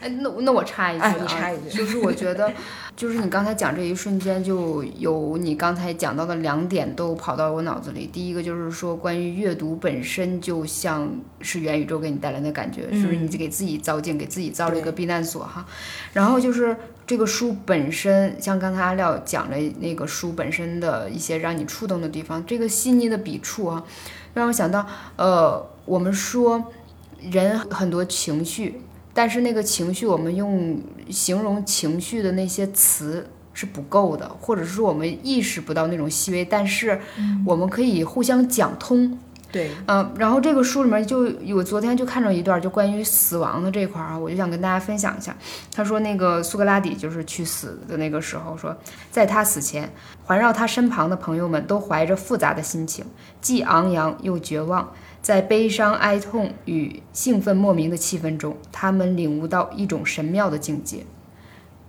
[0.05, 2.53] 哎，那那我插一句啊，你插一句，就是我觉得，
[2.95, 8.07] 就是你刚才讲这一瞬间，就有你刚才讲到的两点都跑到我脑子里。
[8.13, 15.65] 第一个就是说，关于阅读本身就像是元宇宙给你带来的感觉，就是你给自己造境，给自己造了一个避难所哈。
[16.13, 16.77] 然后就是
[17.07, 23.83] 这个书本身，像刚才阿廖讲的那个书本身的一些让你触动的地方，这个细腻的笔触啊，
[24.35, 24.87] 让我想到，
[25.17, 26.63] 呃，我们说
[27.33, 28.83] 人很多情绪。
[29.15, 37.01] 但是那个情绪，我们用形容情绪的那些词是不够的，或者是说我们意识不到那种细微，但是
[37.47, 39.17] 我们可以互相讲通。
[39.53, 45.33] 对，嗯，然后这个书里面就我昨天就看到一段，就关于死亡的这块儿啊，我就想跟大家分享一下。
[45.73, 48.77] 他说那个苏格拉底就是去死的那个时候，说
[49.13, 49.89] 在他死前，
[50.25, 53.05] 环绕他身旁的朋友们都怀着复杂的心情，
[53.41, 54.93] 既昂扬又绝望。
[55.25, 60.99] 在悲伤、哀痛与兴奋莫名的气氛中，他们领悟到一种神妙的境界。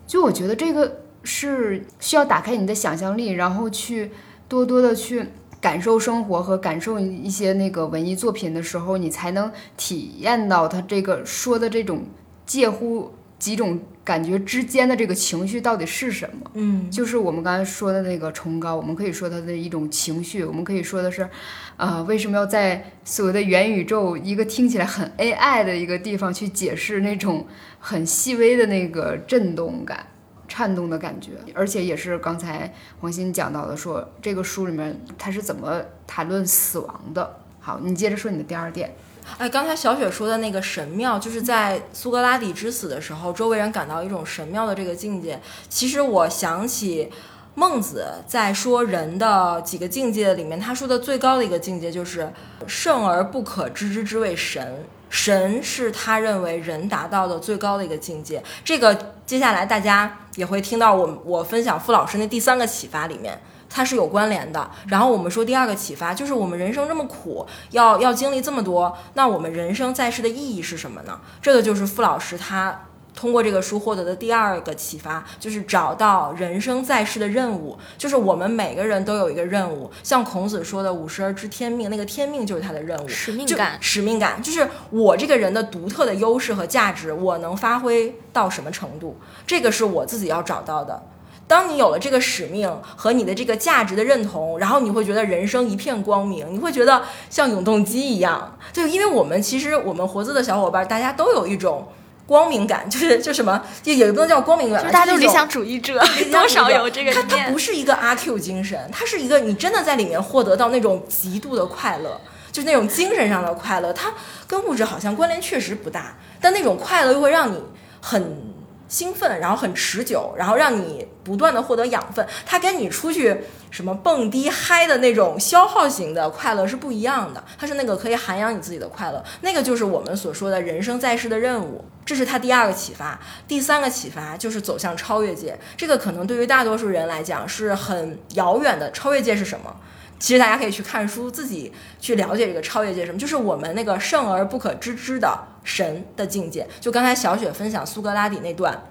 [0.08, 4.12] 就我觉得这个是需要打开你的想象力，然后去
[4.48, 5.28] 多多的去
[5.60, 12.06] 感受生活和感受一些那个文艺作品的时候，你才能体验到他这个说的这种
[12.46, 13.12] 介乎。
[13.46, 16.50] 几种感觉之间的这个情绪到底是什么？
[16.56, 21.30] 嗯，就是我们刚才说的那个崇高，我们可以说它的一种情绪，我们可以说的是，
[21.78, 27.46] 啊，为什么要在所谓的元宇宙一个听起来很 AI 的一个地方去解释那种
[27.78, 30.08] 很细微的那个震动感、
[30.48, 31.34] 颤动的感觉？
[31.54, 37.38] 而且也是刚才黄鑫讲到的，说这个书里面他是怎么谈论死亡的。
[37.60, 38.89] 好，你接着说你的第二点。
[39.38, 45.40] 哎，刚才小雪说的那个神庙，就是在苏格拉底之死的时候，周围人感到一种神庙的这个境界。
[45.68, 47.12] 其实我想起
[47.54, 52.32] 孟子在说人的几个境界里面，他说的最高的一个境界就是
[52.66, 54.86] 圣而不可知之之谓神。
[55.10, 58.44] 神是他认为人达到的最高的一个境界。
[58.64, 63.40] 这个接下来大家也会听到我我分享傅老师那第三个启发里面。
[63.76, 64.72] 它是有关联的。
[64.88, 71.20] 然后我们说第二个启发，就是我们人生这么苦，要要经历这么多，那我们人生在世的意义是什么呢？
[71.42, 77.78] 这个就是傅老师他通过这个书获得的第二个启发，就是找到人生在世的任务。
[77.98, 83.78] 就是我们每个人都有一个任务，像孔子说的“五十而知天命”，那个天命就是他的任务，使命感。
[83.82, 89.18] 使命感就是我这个人的独特的优势和价值，我能发挥到什么程度？
[89.48, 91.02] 这个是我自己要找到的。
[91.48, 98.58] 当你有了这个使命和你的这个价值的认同，然后你会觉得人生一片光明，你会觉得像永动机一样。
[98.74, 101.88] 就因为我们其实我们活字的小伙伴，大家都有一种
[102.26, 107.14] 光明感， 就是就什么，就也不能叫光明感，就是大家都理想主义者，多少有 这个。
[107.14, 112.20] 它它不是一个阿 Q 精神，它是一个你真的在里面获得到那种极度的快乐，
[112.52, 113.93] 就是那种精神上的快乐。
[113.93, 114.12] 它
[114.48, 117.62] 跟物质好像关联确实不大，但那种快乐又会让你
[118.02, 118.55] 很。
[118.88, 122.26] 兴奋，然后很持久，然后让你不断的获得养分。
[122.46, 123.36] 它跟你出去
[123.72, 127.44] 什么蹦迪嗨的那种消耗型的快乐是不一样的。
[127.58, 131.84] 它是那个可以涵养你自己的快乐，那个就是我们所说的人生在世的任务。
[132.06, 133.20] 这是他第二个启发。
[133.48, 135.58] 第三个启发就是走向超越界。
[135.76, 138.92] 这个可能对于大多数人来讲是很遥远的。
[138.92, 139.76] 超越界是什么？
[140.18, 146.68] 其实大家可以去看书，自己去了解这个超越界什么，就是我们那个圣而不可知之的神的境界。
[146.80, 148.82] 就刚才小雪分享苏格拉底那段，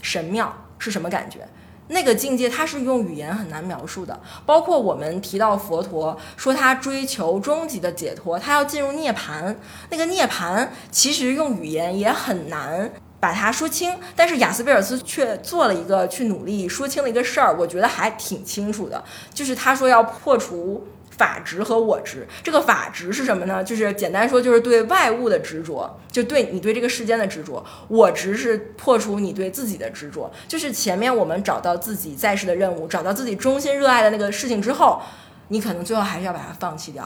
[0.00, 1.46] 神庙是什么感觉？
[1.88, 4.20] 那个境界它是用语言很难描述的。
[4.44, 9.56] 包括我们提到佛陀说他追求终极的解脱，他要进入涅槃，
[9.90, 12.92] 那个涅槃其实用语言也很难。
[13.20, 19.02] 把它说清，但是雅斯贝尔斯却做了一个去努力说清的一个事儿，我觉得还挺清楚的。
[19.34, 22.24] 就是他说要破除法执和我执。
[22.44, 23.64] 这个法执是什么呢？
[23.64, 27.64] 就是简单说，就是对外物的执着，就对你对这个世间的执着。
[27.88, 30.30] 我执是破除你对自己的执着。
[30.46, 35.02] 就是前面我们找到自己在世的任务，找到自己衷心热爱的那个事情之后，
[35.48, 37.04] 你可能最后还是要把它放弃掉。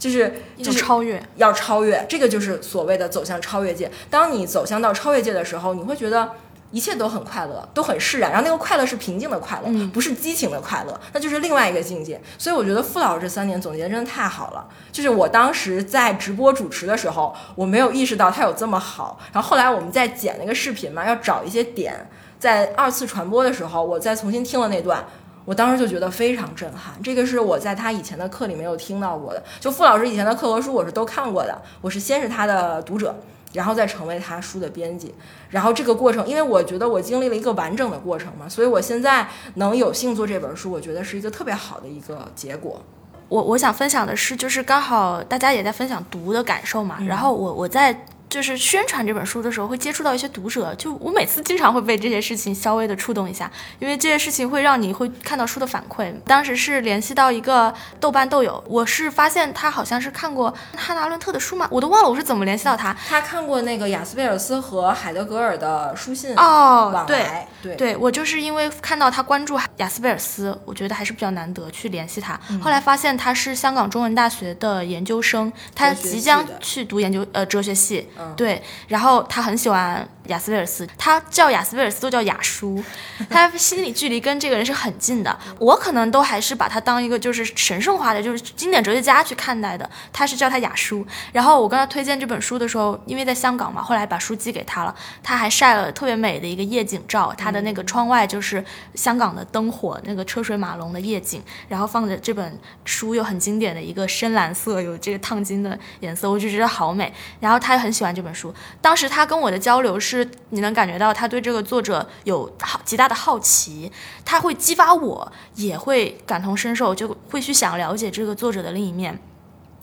[0.00, 3.88] 就是就是超越，要超越，这个就是所谓的走向超越界。
[4.08, 6.32] 当你走向到超越界的时候，你会觉得
[6.70, 12.18] 一切都很快乐，都很释然，然后那个快乐是平静的快乐，嗯不是激情的快乐，那就是另外一个境界。
[12.38, 14.66] 所以我觉得傅老师这三年总结的真的太好了。
[14.90, 25.04] 就是我当时在直播主持的时候，我没有意识到他有这么好，然后后来我们在剪那个视频嘛，要找一些点，在二次传播的时候，我再重新听了那段。
[25.50, 29.42] 我当时就觉得非常震撼，这个是我在他以前的课里没有听到过的。
[29.58, 33.12] 就傅老师以前的课和书，我是都看过的，我是先是他的读者，
[33.52, 35.12] 然后再成为他书的编辑。
[35.48, 42.80] 然后这个过程，因为我觉得我经历了一个完整的过程嘛，所以我现在能有幸做这本书，我觉得是一个特别好的一个结果。
[43.28, 48.06] 我我想分享的是，就是刚好大家也在分享读的感受嘛，然后我我在。
[48.30, 53.50] 就是宣传这本书的时候，会接触到一些读者，就我每次经常会被这些事情稍微的触动一下，
[53.80, 56.14] 因为这些事情会让你会看到书的反馈。
[56.24, 62.96] 当时是联系到一个豆瓣豆友，我是发现他好像是看过汉娜·伦特的书嘛，我都忘了我是怎么联系到他。
[63.08, 67.26] 他看过那个雅斯贝尔斯和海德格尔的书信哦，对，
[67.60, 72.38] 对对我就是因为看到他关注雅斯贝尔斯，我觉得还是比较难得去联系他。
[72.62, 82.82] 后来发现他是香港中文大学的研究生，他即将去读研究呃哲学系，对，然后他很喜欢雅斯贝尔斯，他叫雅斯贝尔斯都叫雅叔，
[83.28, 85.36] 他心理距离跟这个人是很近的。
[85.58, 89.88] 我可能都还是把他当一个就是神圣化的，就是经典哲学家去看待的。
[90.12, 91.06] 他是叫他雅叔。
[91.32, 98.64] 然后我跟他推荐这本书的时候，因为在香港嘛，后来把书寄给他了，他还晒了特别美的一个夜景照，他的那个窗外就是
[98.94, 107.12] 香港的灯火，那个车水马龙的夜景，然后放着这本书又很经典的一个深蓝色，有这个烫金的颜色，我就觉得好美。
[107.40, 108.54] 然后他也很喜欢这本书。
[108.80, 110.09] 当时他跟我的交流是，
[110.50, 113.90] 你能感觉到他对这个作者有好极大的好奇，
[114.24, 119.20] 他会激发我，也会感同身受，就会去想了解这个作者的另一面。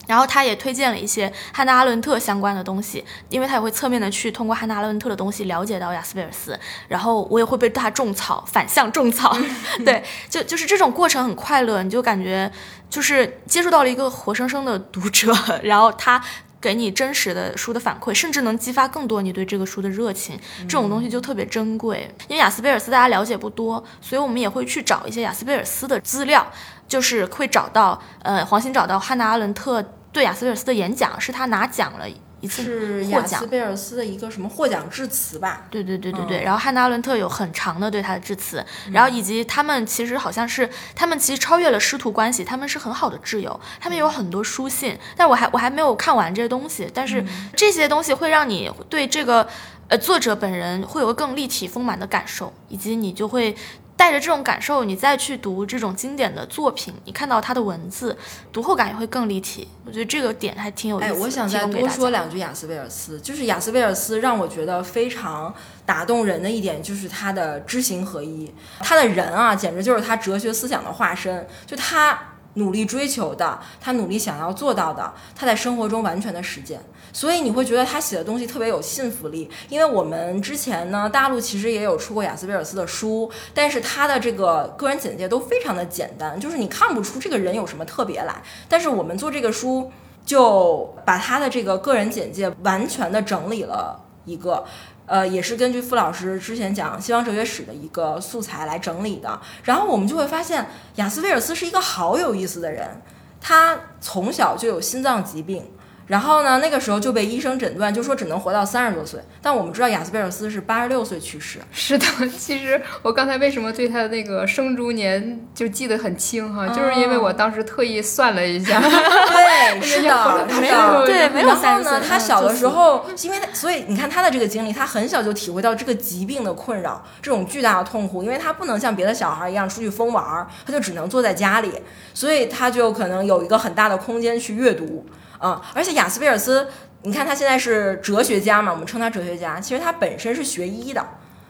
[0.08, 6.58] 然后他也推荐了一些汉娜·阿伦特相关的东西，因为他也会侧面的去通过汉娜·阿伦特的东西了解到雅斯贝尔斯，
[6.88, 9.38] 然后我也会被他种草，反向种草，
[9.84, 12.50] 对，就就是这种过程很快乐，你就感觉
[12.90, 16.24] 就是接触到了一个活生生的读者，然后他。
[16.60, 22.10] 给你真实的书的反馈，甚至能激发更多你对这个书的热情，这种东西就特别珍贵。
[22.28, 26.46] 因为雅斯贝尔斯大家了解不多，所以我们也会去找一些雅斯贝尔斯的资料，
[26.88, 32.10] 就是会找到，呃，黄鑫找到汉娜·阿伦特对雅斯贝尔斯的演讲，是他拿奖了
[32.40, 33.48] 一次获奖是雅斯。
[33.48, 35.66] 贝尔斯的一个什么获奖致辞吧？
[35.72, 47.24] 对对对对对，嗯然后汉娜·阿伦特有很长的对他的致辞，然后以及他们其实好像是他们其实超越了师徒关系，他们是很好的挚友，他们有很多书信，但我还我还没有看完这些东西，但是
[47.56, 49.48] 这些东西会让你对这个
[49.88, 53.56] 呃作者本人会有个更立体丰满的感受，以及你就会。
[53.98, 58.16] 带着这种感受，你再去读这种经典的作品，你看到它的文字，
[58.54, 59.68] 读后感也会更立体。
[59.86, 61.14] 我觉得这个点还挺有意思。
[61.14, 65.52] 我想再多说两句雅斯贝尔斯，就是雅斯贝尔斯让我觉得非常
[65.84, 68.54] 打动人的一点，就是他的知行合一。
[68.80, 71.48] 他的人啊，简直就是他哲学思想的化身。
[71.66, 72.20] 就他
[72.54, 76.80] 努力追求的，他努力想要做到的，他在生活中完全的实践。
[77.18, 88.44] 所以你会觉得他写的东西特别有信服力，因为我们之前呢，大陆其实也有出过雅斯贝尔斯的书，但是他的这个个人简介都非常的简单，就是你看不出这个人有什么特别来。
[88.70, 89.92] 但是我们做这个书。
[90.28, 94.62] 就把他的这个个人简介完全的整理了一个，
[95.06, 99.40] 呃，也是根据傅老师之前讲西方哲学史的一个素材来整理的。
[99.64, 103.02] 然后我们就会发现，雅斯威尔斯是一个好有意思的人，
[103.40, 105.64] 他从小就有心脏疾病。
[106.08, 109.20] 然后呢，那个时候就被医生诊断，就说只能活到三十多岁。
[109.42, 111.60] 但我们知道雅斯贝尔斯是八十六岁去世。
[111.72, 112.06] 是的，
[112.38, 121.06] 其实我刚才为什么对他的那个生卒年就记得很清哈，就是因为我当时特意算了一下， 对，是的，没有。
[121.06, 131.70] 对没有然后呢，他小的时就候，因为他，所以你看他的这个经历，他很小就体会到这个疾病的困扰，这种巨大的痛苦，因为他不能像别的小孩一样出去疯玩儿，他就只能坐在家里，
[132.14, 135.06] 所以他就可能有一个很大的空间去阅读。
[135.38, 136.68] 啊、而且雅斯贝尔斯，
[137.04, 141.06] 你看他现在是哲学家嘛，我们称他哲学家，其实他本身是学医的。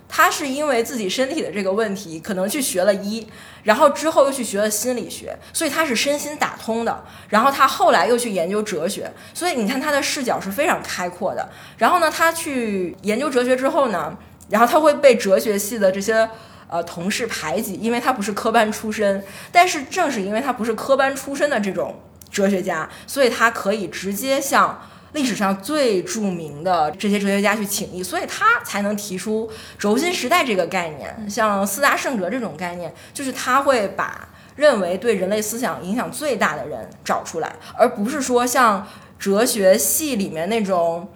[0.09, 3.27] 他是因为自己身体的这个问题，可能去学了医，
[3.63, 7.03] 然后之后又去学了心理学，所以他是身心打通的。
[7.27, 11.49] 然后他后来又去研究哲学，所以你看他的视角是非常开阔的。
[11.77, 14.17] 然后呢，他去研究哲学之后呢，
[14.49, 16.29] 然后他会被哲学系的这些
[16.69, 19.21] 呃同事排挤，因为他不是科班出身。
[19.51, 21.93] 但是正是因为他不是科班出身的这种
[22.31, 24.79] 哲学家，所以他可以直接向
[25.13, 41.09] 历史上最著名的这些哲学家去请益，所以他才能提出轴心时代这个概念，像四大圣哲这种概念，就是他会把认为对人类思想影响最大的人找出来，而不是说像哲学系里面那种。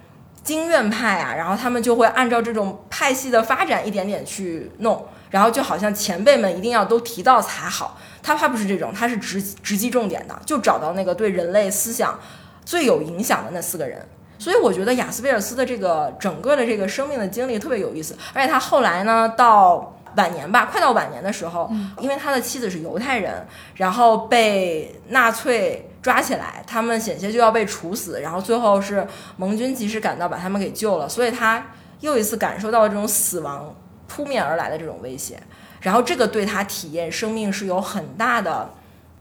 [0.44, 7.96] 经院派啊，然后他们就会按照这种派系的发展一点点去弄，然后就好像前辈们一定要都提到才好。
[8.22, 12.18] 他怕不是这种，他是直直击重点的，就找到那个对人类思想
[12.64, 14.06] 最有影响的那四个人。
[14.38, 21.70] 所以我觉得雅斯贝尔斯的这个整个的这个生命的经历特别有意思，而且他后来呢，到晚年吧，快到晚年的时候，
[22.00, 23.46] 因为他的妻子是犹太人，
[23.76, 29.06] 然后被纳粹抓起来，他们险些就要被处死，然后最后是
[29.36, 31.64] 盟军及时赶到把他们给救了，所以他
[32.00, 33.72] 又一次感受到了这种死亡
[34.08, 35.40] 扑面而来的这种威胁，
[35.82, 38.70] 然后这个对他体验生命是有很大的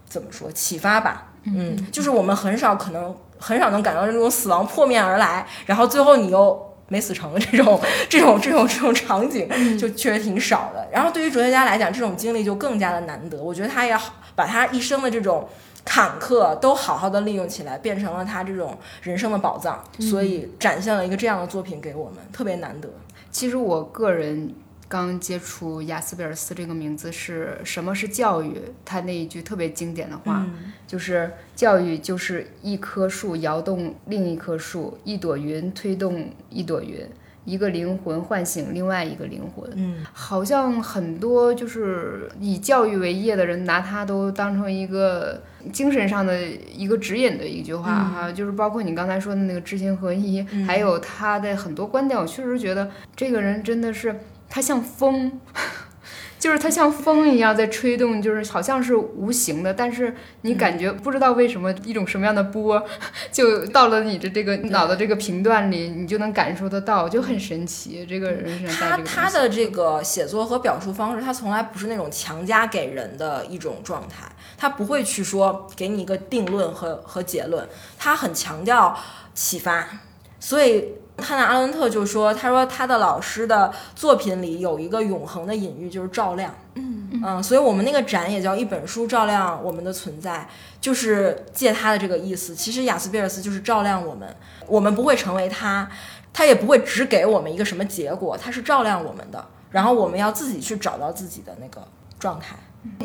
[0.07, 3.13] 怎么说启发吧，嗯，就是我们很少可能。
[3.43, 9.49] 很少能感到这种死亡破面而来，然后最后你又没死成这种这种这种这种场景，
[9.79, 10.87] 就确实挺少的。
[10.91, 13.41] 然后对于哲学家来讲，这种经历就更加的难得。
[13.41, 15.49] 我觉得他也好把他一生的这种
[15.83, 22.87] 坎坷都好好的利用起来，变成了他这种人生的宝藏，所以展现了一个这样的作品给我们，特别难得。
[23.31, 24.53] 其实我个人。
[24.91, 28.59] 刚接触雅斯贝尔斯这个名字是什么是教育？
[28.83, 30.45] 他那一句特别经典的话，
[30.85, 37.07] 就是教育就是一棵树摇动另一棵树，一朵云推动一朵云，
[37.45, 39.65] 一个灵魂唤醒另外一个灵魂。
[39.75, 48.29] 嗯，好像很多就是以教育为业的人，拿它都当成一个精神上的一个指引的一句话哈。
[48.29, 54.13] 就是包括你刚才说的那个知行合一，还有他的很多观点，我确实觉得这个人真的是。
[54.51, 55.39] 它像风，
[56.37, 62.83] 就是它像风一样在吹动，就是好像是无形的，但是你感觉不知道为什么一种什么样的波，
[63.31, 68.05] 就到了你的这个脑的这个频段里，你就能感受得到，就很神奇。
[68.05, 74.25] 这个人他他的这个写作和表述方式，他从来不是那种强加给人的一种状态，
[74.57, 77.65] 他不会去说给你一个定论和和结论，
[77.97, 78.97] 他很强调
[79.33, 79.87] 启发，
[80.39, 80.95] 所以。
[81.21, 86.53] 汉娜·阿伦特就说：“他说他的老师的作品里有一个永恒的隐喻，就是照亮。
[86.75, 90.47] 嗯嗯，所以我们那个展也叫一本书照亮我们的存在，
[90.79, 92.55] 就是借他的这个意思。
[92.55, 94.35] 其实雅斯贝尔斯就是照亮我们，
[94.67, 95.87] 我们不会成为他，
[96.33, 99.45] 他也不会只给我们一个什么结果，他是照亮我们的。
[99.69, 101.85] 然后我们要自己去找到自己的那个
[102.19, 102.55] 状态。”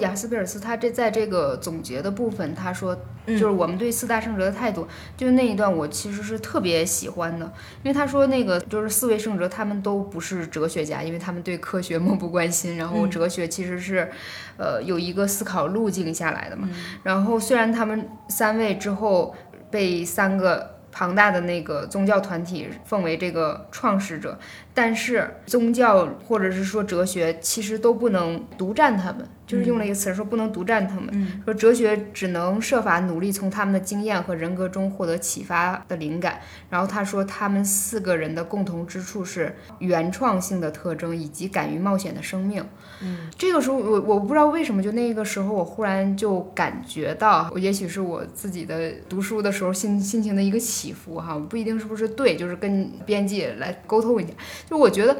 [0.00, 2.96] 雅斯贝尔斯他这在这个总结的部分，他说
[3.26, 7.44] 就是我们对四大圣哲的态度，就那一段我其实是特别喜欢的，
[7.82, 14.10] 因为他说那个就是四位圣哲他们都不是哲学家，因为他们对科学漠不关心，然后哲学其实是，
[14.56, 16.68] 呃有一个思考路径下来的嘛，
[17.02, 19.34] 然后虽然他们三位之后
[19.70, 20.74] 被三个。
[20.98, 24.38] 庞大的那个宗教团体奉为这个创始者，
[24.72, 36.40] 但是宗教或者是说哲学其实都不能独占他们，就是用了一个词说不能独占他们，说哲学只能设法努力从他们的经验和人格中获得启发的灵感。
[36.68, 42.64] 然后他说他们四个人的共同之处是原创性的特征以及敢于冒险的生命。
[43.02, 54.32] 嗯，这个时候我我不知道为什么，就那个时候我忽然就感觉到，也许是我自己的读书的时候心心情的一个起伏哈，不一定是不是对，就是跟编辑来沟通一下。
[54.68, 55.16] 就我觉得，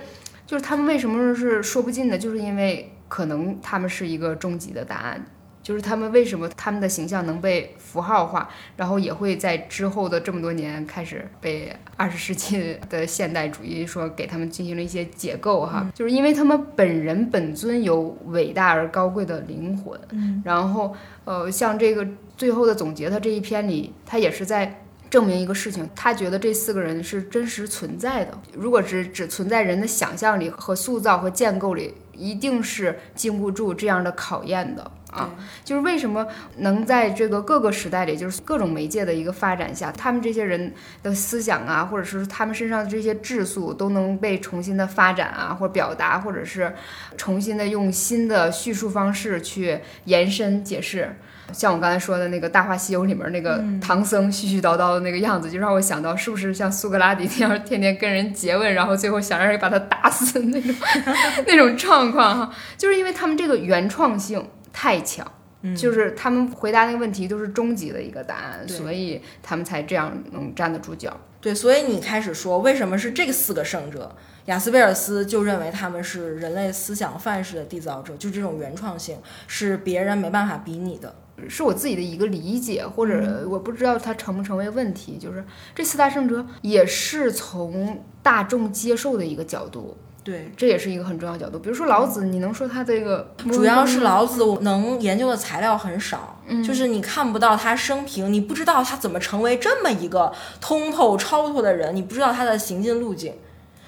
[0.47, 5.25] 就是他们为什么是说不尽的，就是因为可能他们是一个终极的答案。
[5.63, 19.99] 就是他们为什么他们的形象能被符号化，然后也会在之后的这么多年开始被 二十世纪的现代主义说给他们进行了一些解构哈，就是因为他们本人本尊有伟大而高贵的灵魂，
[20.45, 20.95] 然后
[21.25, 34.91] 呃像这个最后的总结，他这一篇里他也是在证明一个事情，他觉得这四个人是真实存在的，如果只只存在人的想象里和塑造和建构里，一定是经不住这样的考验的。
[35.13, 35.31] 啊，
[35.65, 36.27] 就是为什么
[36.59, 46.75] 能在这个各个时代里，就是各种媒介的一个发展下，他们这些人的思想啊，或者是他们身上的这些质素，都能被重新的发展啊，或表达，或者是
[47.17, 51.17] 重新的用新的叙述方式去延伸解释。
[51.53, 60.75] 像我刚才说的那个《大话西游》里面那个唐僧絮絮叨叨的那个样子，就让我想到是不是像苏格拉底那样天天跟人诘问，然后最后想让人把他打死那种
[61.47, 64.47] 那种状况哈，就是因为他们这个原创性。
[64.79, 65.27] 太强，
[65.75, 71.19] 就是他们回答那个问题都是终极的一个答案，所以他们才这样能站得住脚。
[71.41, 79.17] 对，所以你开始说为什么是这四个圣者，雅斯贝尔斯就认为他们是人类思想范式的缔造者，就这种原创性
[79.47, 81.15] 是别人没办法比拟的，
[81.49, 85.19] 是我自己的一个理解，或者我不知道它成不成为问题。
[85.19, 89.97] 就是这四大圣哲也是从大众接受的一个角度。
[90.25, 91.57] 对，这也是一个很重要角度。
[91.57, 103.35] 比如说老子，你能说他这个主要是老子，我能研究的材料很少，就是你看不到他生平，你不知道他怎么成为这么一个通透超脱的人，你不知道他的行进路径。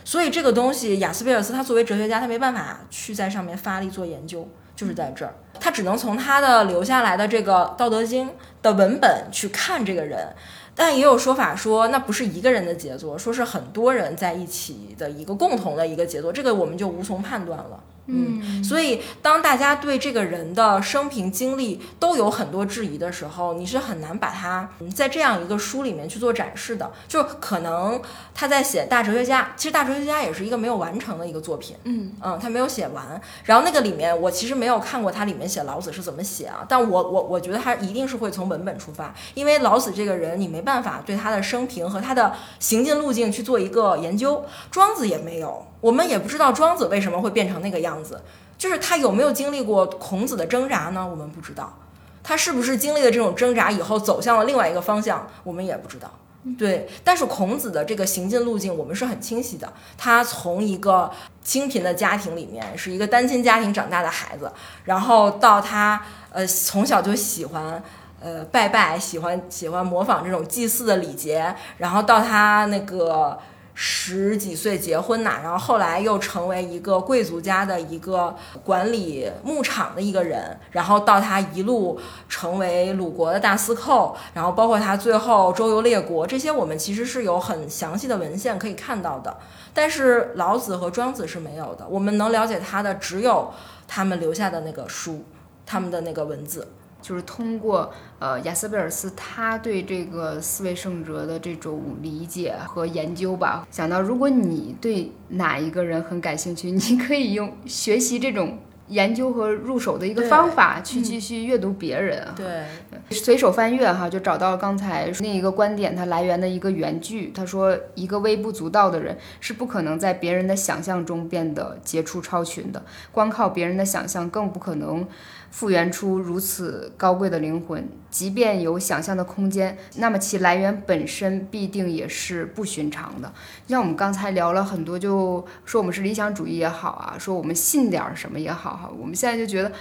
[0.04, 8.28] 所以这个东西，雅斯贝尔斯他作为哲学家，他没办法去在上面发力做研究，就是在这儿，他只能从他的留下来的这个《道德经》
[8.62, 10.28] 的文本去看这个人。
[10.76, 17.82] 但也有说法说，那不是一个人的杰作，说是很多人在一起的一个共同的一个杰作，这个我们就无从判断了。
[18.08, 26.90] 嗯，所以当大家对这个人的生平经历都有很多质疑的时候，你是很难把他在这样一个书里面去做展示的。
[27.06, 28.00] 就可能
[28.34, 31.76] 他在写大哲学家，其实大哲学家也是一个没有完成的一个作品。
[31.84, 33.20] 嗯嗯，他没有写完。
[33.44, 45.66] 然后那个里面，我其实没有看过他里面写老子是怎么写啊，但我我我觉得他一定是会从文本出发，因为老子这个人你没办法对他的生平和他的行进路径去做一个研究，庄子也没有。
[45.80, 48.20] 我们也不知道庄子为什么会变成那个样子，
[48.56, 51.06] 就是他有没有经历过孔子的挣扎呢？
[51.08, 51.78] 我们不知道，
[52.22, 55.26] 他是不是经历了这种挣扎以后走向了另外一个方向？
[55.44, 56.10] 我们也不知道。
[56.58, 61.10] 对，但是孔子的这个行进路径我们是很清晰的，他从一个
[61.42, 64.50] 清贫的家庭里面，是一个单亲家庭长大的孩子，
[64.84, 66.00] 然后到他
[66.32, 67.82] 呃从小就喜欢
[68.20, 73.38] 呃拜拜，喜欢喜欢模仿这种祭祀的礼节，然后到他那个。
[73.80, 81.96] 十几岁结婚呐，然后后来又成为一个贵族家的一个管理牧场的一个人，然后到他一路
[82.28, 89.36] 成为鲁国的大司寇，然后包括他最后周游列国，这些我们其实是有很详细的文献可以看到的。
[89.72, 93.48] 但是老子和庄子是没有的，我们能了解他的只有
[93.86, 95.24] 他们留下的那个书，
[95.64, 96.66] 他们的那个文字。
[97.08, 112.26] 就是通过呃亚瑟贝尔斯他对这个四位圣哲的这种理解和研究吧，想到如果你对哪一个人很感兴趣， 你可以用学习这种研究和入手的一个方法去继续阅读别人。
[112.36, 112.64] 对，
[113.10, 117.30] 随手翻阅哈，就找到刚才那一个观点它来源的一个原句。
[117.34, 122.82] 他说，一个微不足道的人是不可能在别人的想象中变得杰出超群的，
[123.12, 125.06] 光靠别人的想象更不可能。
[125.50, 133.32] 复原出如此高贵的灵魂，即便有想象的空间，那么其来源本身必定也是不寻常的。
[133.66, 139.72] 像我们刚才聊了很多，就说我们是理想主义也好啊，说我们信点什么也好哈，我们现在就觉得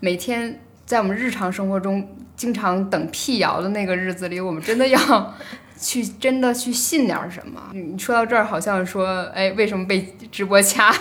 [0.00, 5.34] 每天在我们日常生活中经常等辟谣的那个日子里，我们真的要
[5.80, 7.70] 去真的去信点什么。
[7.72, 10.92] 你说到这儿，好像说，哎，为什么被直播掐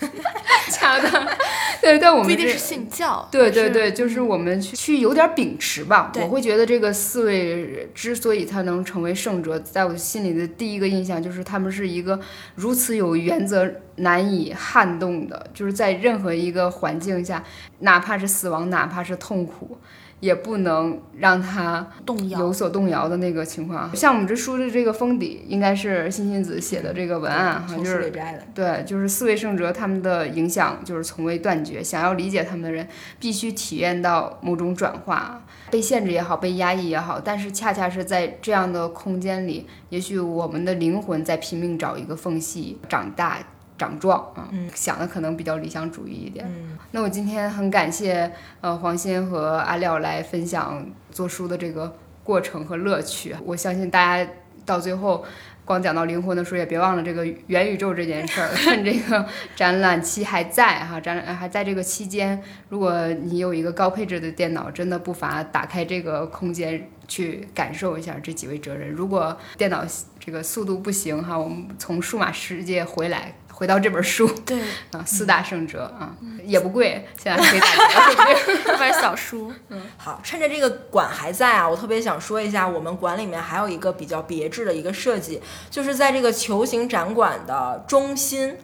[0.70, 1.36] 掐的？
[1.82, 3.28] 对，但我们不一定是信教。
[3.30, 6.10] 对对对，就是我们去去有点秉持吧。
[6.16, 12.18] 我会觉得这个四位之所以他能成为圣者，在我心里的第一个印象就是他们是一个
[12.54, 17.44] 如此有原则、难以撼动的，就是在任何一个环境下，
[17.80, 19.76] 哪怕是死亡，哪怕是痛苦。
[20.24, 23.94] 也不能让他动摇，有所动摇的那个情况。
[23.94, 28.10] 像我们这书的这个封底，应该是辛辛子写的这个文案哈，就是
[28.54, 31.84] 对，就是四位圣哲他们的影响就是从未断绝。
[31.84, 32.88] 想要理解他们的人，
[33.20, 43.36] 必须体验到某种转化，被限制也好，被压抑也好，但是恰恰是在这样的空间里，也许我们的灵魂在拼命找一个缝隙长大。
[43.76, 46.46] 长壮啊，想的可能比较理想主义一点。
[46.92, 53.34] 那我今天很感谢呃黄鑫和阿廖来分享做书的这个过程和乐趣。
[53.44, 54.30] 我相信大家
[54.64, 55.24] 到最后
[55.64, 58.48] 光讲到灵魂的时候，也别忘了这个元宇宙这件事儿。
[58.54, 68.90] 趁这个展览期还在哈，展览还在这个期间，如果你有一个高配置的电脑，真的不乏打开这个空间去感受一下这几位哲人。
[68.90, 69.84] 如果电脑
[70.20, 73.34] 这个速度不行哈，我们从数码世界回来。
[73.54, 74.58] 回到这本书，对
[74.90, 76.12] 啊，四大圣哲啊，
[76.44, 77.66] 也不贵，现在可以打
[78.10, 79.52] 折， 这本 小书。
[79.68, 85.40] 嗯，好，趁着这个馆还在啊，我特别想说一下，我们馆里面还有一个比较别致的一个设计，
[85.70, 88.56] 就是在这个球形展馆的中心，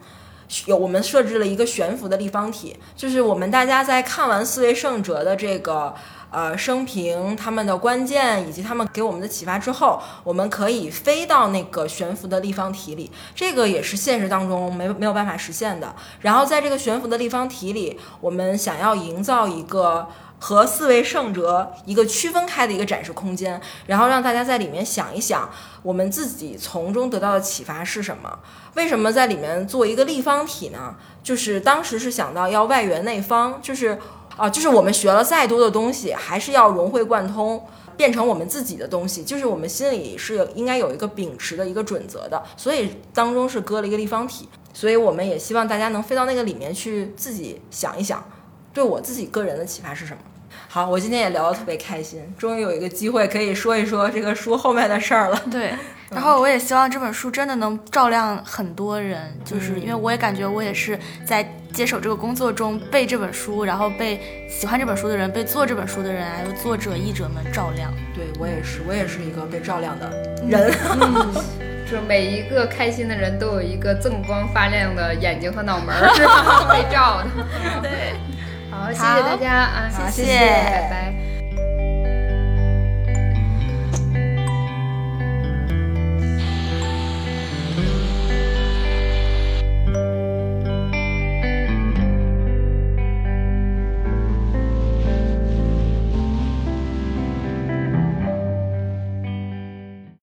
[0.66, 5.95] 有我们设置了一个悬浮的立方体，就是我们大家在看完四位圣哲的这个。
[6.30, 15.92] 呃，生平他们的关键以及他们给我们的启发之后，我们可以飞到那个悬浮的立方体里，这个也是现实当中没没有办法实现的。
[16.20, 20.06] 然后在这个悬浮的立方体里，我们想要营造一个
[20.38, 25.50] 和四位圣哲一个区分开的一个展示空间，然后让大家在里面想一想，
[25.82, 28.38] 我们自己从中得到的启发是什么？
[28.74, 30.94] 为什么在里面做一个立方体呢？
[31.24, 33.98] 就是当时是想到要外圆内方，就是。
[34.36, 37.62] 啊，就是我们学了再多的东西，还是要融会贯通，
[37.96, 39.22] 变成我们自己的东西。
[39.22, 44.48] 就是我们心里是有应该有一个秉持的一个准则的，所以当中是搁了一个立方体。
[44.72, 48.24] 所以我们也希望大家能飞到那个里面去，自己想一想，
[48.72, 50.20] 对我自己个人的启发是什么。
[50.68, 55.42] 好，我今天也聊得特别开心，终于有一个机会可以说一说这个书后面的事儿了。
[55.50, 55.74] 对，
[56.11, 67.92] 然后我也希望这本书真的能照亮很多人，就是因为我也感觉我也是在接手这个工作中被这本书，然后被喜欢这本书的人，被做这本书的人，还有作者、译者们照亮。
[68.14, 70.11] 对我也是，我也是一个被照亮的
[70.48, 70.72] 人。
[71.90, 76.66] 就每一个开心的人都有一个锃光发亮的眼睛和脑门儿，是吧？
[76.72, 77.26] 被照的。
[77.82, 78.14] 对，
[78.70, 81.39] 好，谢谢大家啊，好谢谢拜拜。